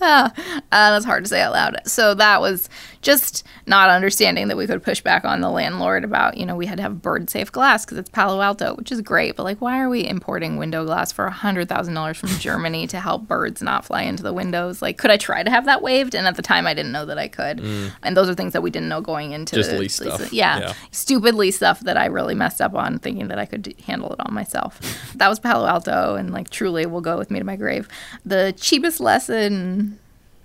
[0.00, 1.80] Ah, uh, that's hard to say out loud.
[1.84, 2.68] So that was
[3.02, 6.66] just not understanding that we could push back on the landlord about, you know, we
[6.66, 9.36] had to have bird safe glass because it's Palo Alto, which is great.
[9.36, 13.60] But like, why are we importing window glass for $100,000 from Germany to help birds
[13.60, 14.80] not fly into the windows?
[14.80, 16.14] Like, could I try to have that waived?
[16.14, 17.58] And at the time, I didn't know that I could.
[17.58, 17.92] Mm.
[18.02, 20.32] And those are things that we didn't know going into Just lease stuff.
[20.32, 20.58] Yeah.
[20.60, 20.74] Yeah.
[20.92, 24.12] Stupid lease stuff that I really messed up on thinking that I could d- handle
[24.12, 24.80] it all myself.
[25.16, 27.88] that was Palo Alto, and like truly will go with me to my grave.
[28.24, 29.98] The cheapest lesson,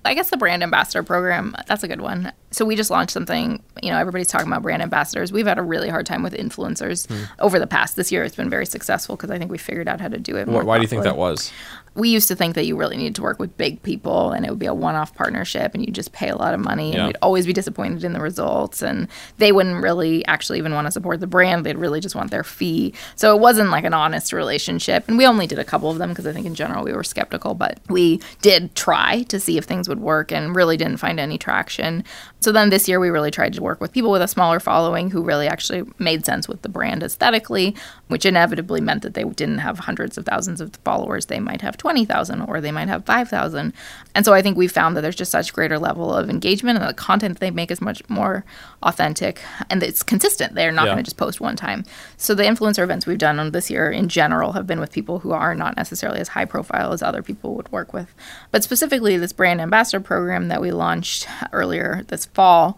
[0.05, 2.31] I guess the brand ambassador program, that's a good one.
[2.51, 5.33] So we just launched something, you know, everybody's talking about brand ambassadors.
[5.33, 7.25] We've had a really hard time with influencers Hmm.
[7.39, 8.23] over the past this year.
[8.23, 10.45] It's been very successful because I think we figured out how to do it.
[10.47, 11.51] Wh- more Why do you think that was?
[11.97, 14.49] We used to think that you really needed to work with big people and it
[14.49, 16.97] would be a one-off partnership and you just pay a lot of money Yeah.
[16.99, 19.07] and we'd always be disappointed in the results and
[19.37, 21.65] they wouldn't really actually even want to support the brand.
[21.65, 22.93] They'd really just want their fee.
[23.15, 26.09] So it wasn't like an honest relationship and we only did a couple of them
[26.09, 29.65] because i think in general we were skeptical but we did try to see if
[29.65, 32.03] things would work and really didn't find any traction.
[32.39, 35.09] So then this year we really tried to work with people with a smaller following
[35.09, 37.75] who really actually made sense with the brand aesthetically
[38.07, 41.75] which inevitably meant that they didn't have hundreds of thousands of followers they might have
[41.87, 43.71] 20,000 or they might have 5,000.
[44.13, 46.85] And so I think we found that there's just such greater level of engagement and
[46.85, 48.43] the content they make is much more
[48.83, 50.53] authentic and it's consistent.
[50.53, 50.91] They're not Yeah.
[50.95, 51.85] going to just post one time.
[52.17, 55.19] So the influencer events we've done on this year in general have been with people
[55.19, 58.13] who are not necessarily as high profile as other people would work with.
[58.51, 62.77] But specifically this brand ambassador program that we launched earlier this fall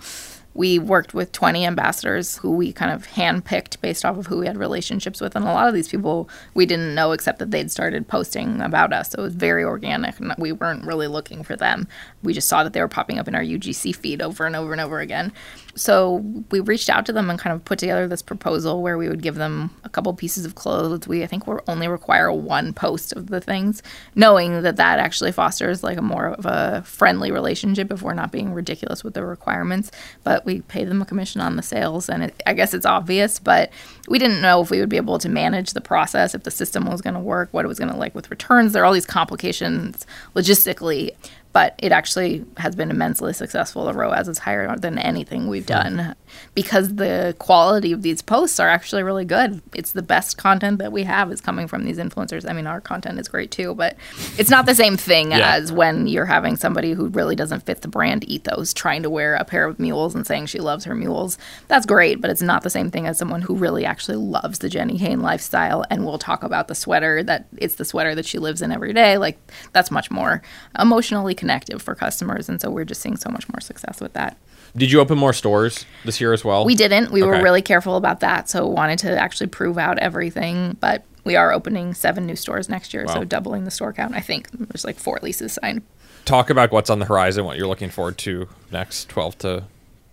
[0.53, 4.47] we worked with 20 ambassadors who we kind of handpicked based off of who we
[4.47, 5.35] had relationships with.
[5.35, 8.91] And a lot of these people we didn't know except that they'd started posting about
[8.91, 9.11] us.
[9.11, 11.87] So it was very organic and we weren't really looking for them.
[12.23, 14.71] We just saw that they were popping up in our UGC feed over and over
[14.71, 15.31] and over again.
[15.75, 19.07] So we reached out to them and kind of put together this proposal where we
[19.07, 21.07] would give them a couple pieces of clothes.
[21.07, 23.81] We, I think, we only require one post of the things,
[24.15, 28.31] knowing that that actually fosters like a more of a friendly relationship if we're not
[28.31, 29.91] being ridiculous with the requirements.
[30.23, 33.39] But we pay them a commission on the sales, and it, I guess it's obvious,
[33.39, 33.71] but
[34.09, 36.85] we didn't know if we would be able to manage the process, if the system
[36.85, 38.73] was going to work, what it was going to like with returns.
[38.73, 40.05] There are all these complications
[40.35, 41.11] logistically
[41.51, 43.85] but it actually has been immensely successful.
[43.85, 45.67] The ROAS is higher than anything we've hmm.
[45.67, 46.15] done
[46.53, 49.61] because the quality of these posts are actually really good.
[49.73, 52.47] It's the best content that we have is coming from these influencers.
[52.47, 53.95] I mean, our content is great too, but
[54.37, 55.55] it's not the same thing Yeah.
[55.55, 59.35] as when you're having somebody who really doesn't fit the brand ethos trying to wear
[59.35, 61.37] a pair of mules and saying she loves her mules.
[61.67, 64.69] That's great, but it's not the same thing as someone who really actually loves the
[64.69, 68.37] Jenni Kayne lifestyle and will talk about the sweater that it's the sweater that she
[68.37, 69.17] lives in every day.
[69.17, 69.39] Like
[69.73, 70.43] that's much more
[70.77, 74.37] emotionally connective for customers, and so we're just seeing so much more success with that.
[74.77, 76.63] Did you open more stores this year as well?
[76.65, 77.09] We didn't.
[77.11, 81.03] We were really careful about that, so wanted to actually prove out everything, but.
[81.25, 83.15] We are opening seven new stores next year, Wow.
[83.15, 84.15] so doubling the store count.
[84.15, 85.81] I think there's like four leases signed.
[86.23, 89.63] Talk about what's on the horizon, what you're looking forward to next 12 to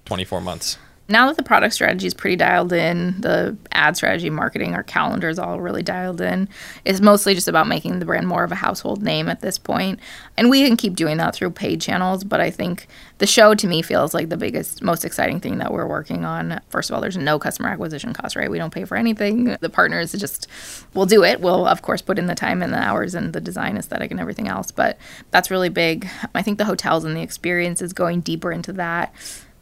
[0.04, 0.78] 24 months.
[1.08, 5.28] Now that the product strategy is pretty dialed in, the ad strategy, marketing, our calendar
[5.28, 6.48] is all really dialed in.
[6.84, 10.00] It's mostly just about making the brand more of a household name at this point.
[10.36, 12.88] And we can keep doing that through paid channels, but I think
[13.18, 16.60] the show to me feels like the biggest, most exciting thing that we're working on.
[16.68, 18.50] First of all, there's no customer acquisition cost, right?
[18.50, 19.56] We don't pay for anything.
[19.60, 20.48] The partners just
[20.92, 21.40] will do it.
[21.40, 24.18] We'll, of course, put in the time and the hours and the design aesthetic and
[24.18, 24.98] everything else, but
[25.30, 26.08] that's really big.
[26.34, 29.14] I think the hotels and the experience is going deeper into that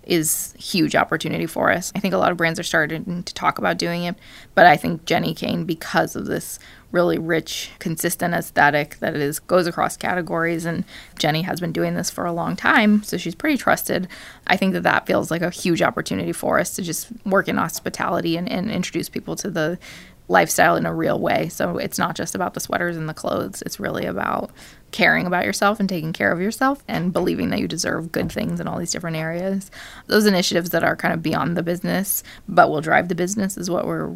[0.07, 1.93] is huge opportunity for us.
[1.95, 4.17] I think a lot of brands are starting to talk about doing it,
[4.55, 6.59] but I think Jenni Kayne, because of this
[6.93, 10.85] really rich, consistent aesthetic that is goes across categories, and
[11.19, 14.07] Jenni has been doing this for a long time, so she's pretty trusted.
[14.47, 17.57] I think that that feels like a huge opportunity for us to just work in
[17.57, 19.79] hospitality and, and introduce people to the
[20.29, 21.49] lifestyle in a real way.
[21.49, 23.63] So it's not just about the sweaters and the clothes.
[23.63, 24.51] It's really about
[24.95, 28.61] caring about yourself and taking care of yourself and believing that you deserve good things
[28.61, 29.69] in all these different areas.
[30.07, 33.69] Those initiatives that are kind of beyond the business but will drive the business is
[33.69, 34.15] what we're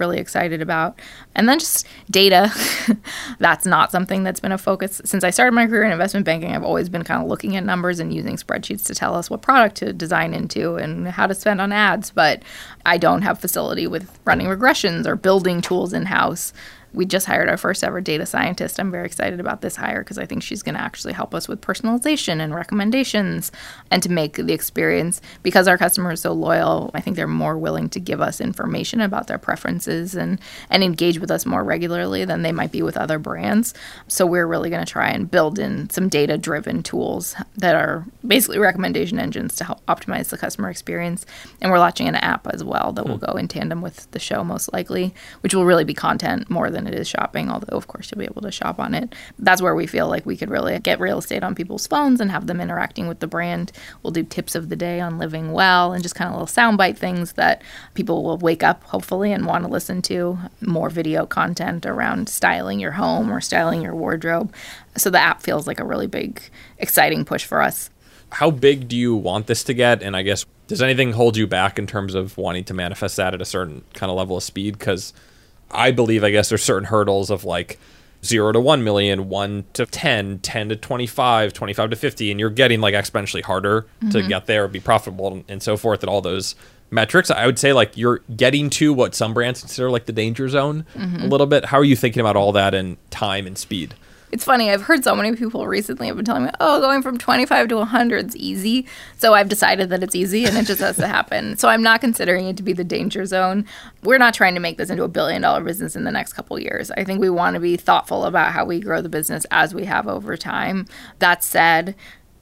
[0.00, 0.98] really excited about.
[1.34, 2.50] And then just data.
[3.38, 5.02] that's not something that's been a focus.
[5.04, 7.64] Since I started my career in investment banking, I've always been kind of looking at
[7.64, 11.34] numbers and using spreadsheets to tell us what product to design into and how to
[11.34, 12.10] spend on ads.
[12.10, 12.42] But
[12.86, 16.54] I don't have facility with running regressions or building tools in house.
[16.94, 18.78] We just hired our first ever data scientist.
[18.78, 21.48] I'm very excited about this hire because I think she's going to actually help us
[21.48, 23.50] with personalization and recommendations
[23.90, 26.90] and to make the experience because our customers are so loyal.
[26.94, 30.40] I think they're more willing to give us information about their preferences and
[30.70, 33.74] and engage with us more regularly than they might be with other brands.
[34.06, 38.06] So we're really going to try and build in some data driven tools that are
[38.26, 41.26] basically recommendation engines to help optimize the customer experience.
[41.60, 43.24] And we're launching an app as well that will hmm.
[43.24, 46.83] go in tandem with the show most likely, which will really be content more than
[46.86, 49.14] it is shopping, although of course you'll be able to shop on it.
[49.38, 52.30] That's where we feel like we could really get real estate on people's phones and
[52.30, 53.72] have them interacting with the brand.
[54.02, 56.96] We'll do tips of the day on living well and just kind of little soundbite
[56.96, 57.62] things that
[57.94, 60.38] people will wake up hopefully and want to listen to.
[60.60, 64.54] More video content around styling your home or styling your wardrobe.
[64.96, 66.40] So the app feels like a really big,
[66.78, 67.90] exciting push for us.
[68.30, 70.02] How big do you want this to get?
[70.02, 73.34] And I guess, does anything hold you back in terms of wanting to manifest that
[73.34, 74.78] at a certain kind of level of speed?
[74.78, 75.12] Because
[75.70, 77.78] I believe, I guess, there's certain hurdles of like
[78.24, 82.50] 0 to 1 million, 1 to 10, 10 to 25, 25 to 50 and you're
[82.50, 84.10] getting like exponentially harder mm-hmm.
[84.10, 86.54] to get there, be profitable and so forth and all those
[86.90, 87.30] metrics.
[87.30, 90.86] I would say like you're getting to what some brands consider like the danger zone
[90.94, 91.22] mm-hmm.
[91.22, 91.66] a little bit.
[91.66, 93.94] How are you thinking about all that and time and speed?
[94.34, 94.68] It's funny.
[94.68, 97.76] I've heard so many people recently have been telling me, "Oh, going from 25 to
[97.76, 98.84] 100 is easy."
[99.16, 101.56] So I've decided that it's easy and it just has to happen.
[101.56, 103.64] So I'm not considering it to be the danger zone.
[104.02, 106.58] We're not trying to make this into a billion dollar business in the next couple
[106.58, 106.90] years.
[106.90, 109.84] I think we want to be thoughtful about how we grow the business as we
[109.84, 110.86] have over time.
[111.20, 111.94] That said,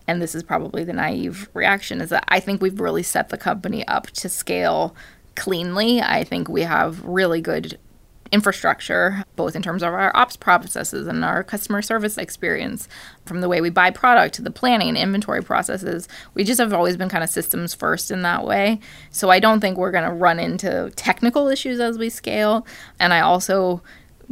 [0.09, 3.37] and this is probably the naive reaction is that I think we've really set the
[3.37, 4.97] company up to scale
[5.37, 6.01] cleanly.
[6.01, 7.79] I think we have really good
[8.33, 12.89] infrastructure, both in terms of our ops processes and our customer service experience,
[13.27, 16.09] from the way we buy product to the planning and inventory processes.
[16.35, 18.81] We just have always been kind of systems first in that way.
[19.11, 22.67] So I don't think we're going to run into technical issues as we scale.
[22.99, 23.83] And I also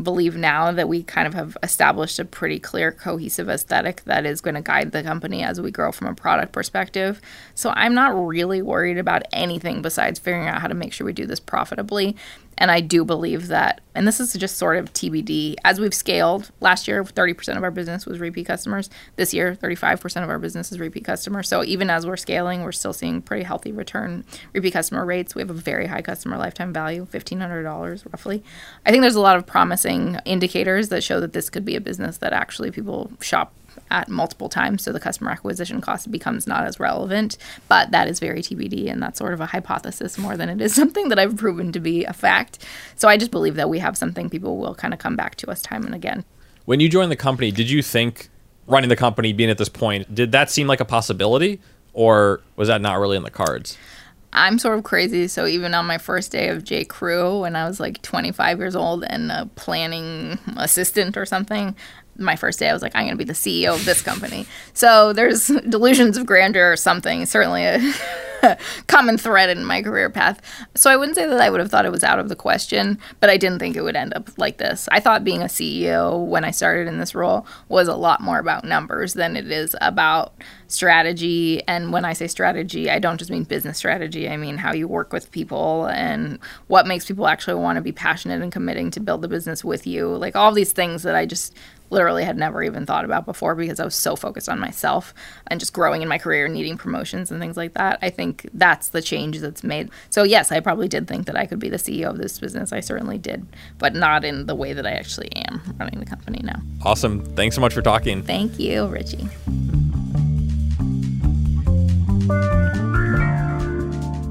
[0.02, 4.40] believe now that we kind of have established a pretty clear cohesive aesthetic that is
[4.40, 7.20] going to guide the company as we grow from a product perspective.
[7.54, 11.12] So I'm not really worried about anything besides figuring out how to make sure we
[11.12, 12.16] do this profitably.
[12.60, 16.50] And I do believe that, and this is just sort of TBD, as we've scaled,
[16.60, 18.90] last year 30% of our business was repeat customers.
[19.16, 21.48] This year, 35% of our business is repeat customers.
[21.48, 25.34] So even as we're scaling, we're still seeing pretty healthy return repeat customer rates.
[25.34, 28.44] We have a very high customer lifetime value, $1,500 roughly.
[28.84, 31.80] I think there's a lot of promising indicators that show that this could be a
[31.80, 33.54] business that actually people shop
[33.90, 37.36] at multiple times, so the customer acquisition cost becomes not as relevant.
[37.68, 40.74] But that is very TBD, and that's sort of a hypothesis more than it is
[40.80, 42.64] something that I've proven to be a fact.
[42.96, 45.50] So I just believe that we have something people will kind of come back to
[45.50, 46.24] us time and again.
[46.64, 48.28] When you joined the company, did you think
[48.66, 51.60] running the company, being at this point, did that seem like a possibility,
[51.92, 53.76] or was that not really in the cards?
[54.32, 55.28] I'm sort of crazy.
[55.28, 56.84] So even on my first day of J.
[56.84, 61.74] Crew, when I was like 25 years old and a planning assistant or something,
[62.16, 64.46] my first day, I was like, I'm going to be the CEO of this company.
[64.72, 67.78] So there's delusions of grandeur or something, certainly a
[68.86, 70.40] common thread in my career path.
[70.74, 72.98] So I wouldn't say that I would have thought it was out of the question,
[73.20, 74.88] but I didn't think it would end up like this.
[74.92, 78.38] I thought being a CEO when I started in this role was a lot more
[78.38, 80.32] about numbers than it is about
[80.68, 81.62] strategy.
[81.66, 84.88] And when I say strategy, I don't just mean business strategy, I mean how you
[84.88, 86.38] work with people and
[86.68, 89.86] what makes people actually want to be passionate and committing to build the business with
[89.86, 90.08] you.
[90.08, 91.54] Like all these things that I just
[91.90, 95.12] literally had never even thought about before because I was so focused on myself
[95.48, 97.98] and just growing in my career, and needing promotions and things like that.
[98.02, 99.90] I think that's the change that's made.
[100.08, 102.72] So, yes, I probably did think that I could be the CEO of this business.
[102.72, 103.46] I certainly did,
[103.78, 106.60] but not in the way that I actually am running the company now.
[106.82, 107.24] Awesome.
[107.36, 108.22] Thanks so much for talking.
[108.22, 109.28] Thank you, Richie.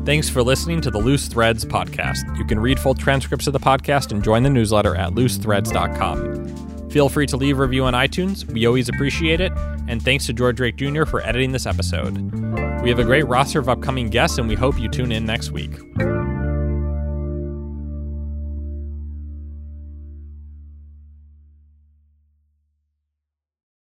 [0.05, 2.35] Thanks for listening to the Loose Threads podcast.
[2.35, 6.68] You can read full transcripts of the podcast and join the newsletter at loosethreads.com.
[6.89, 8.45] Feel free to leave a review on iTunes.
[8.51, 9.51] We always appreciate it.
[9.87, 11.05] And thanks to George Drake Jr.
[11.05, 12.17] for editing this episode.
[12.81, 15.51] We have a great roster of upcoming guests, and we hope you tune in next
[15.51, 15.71] week.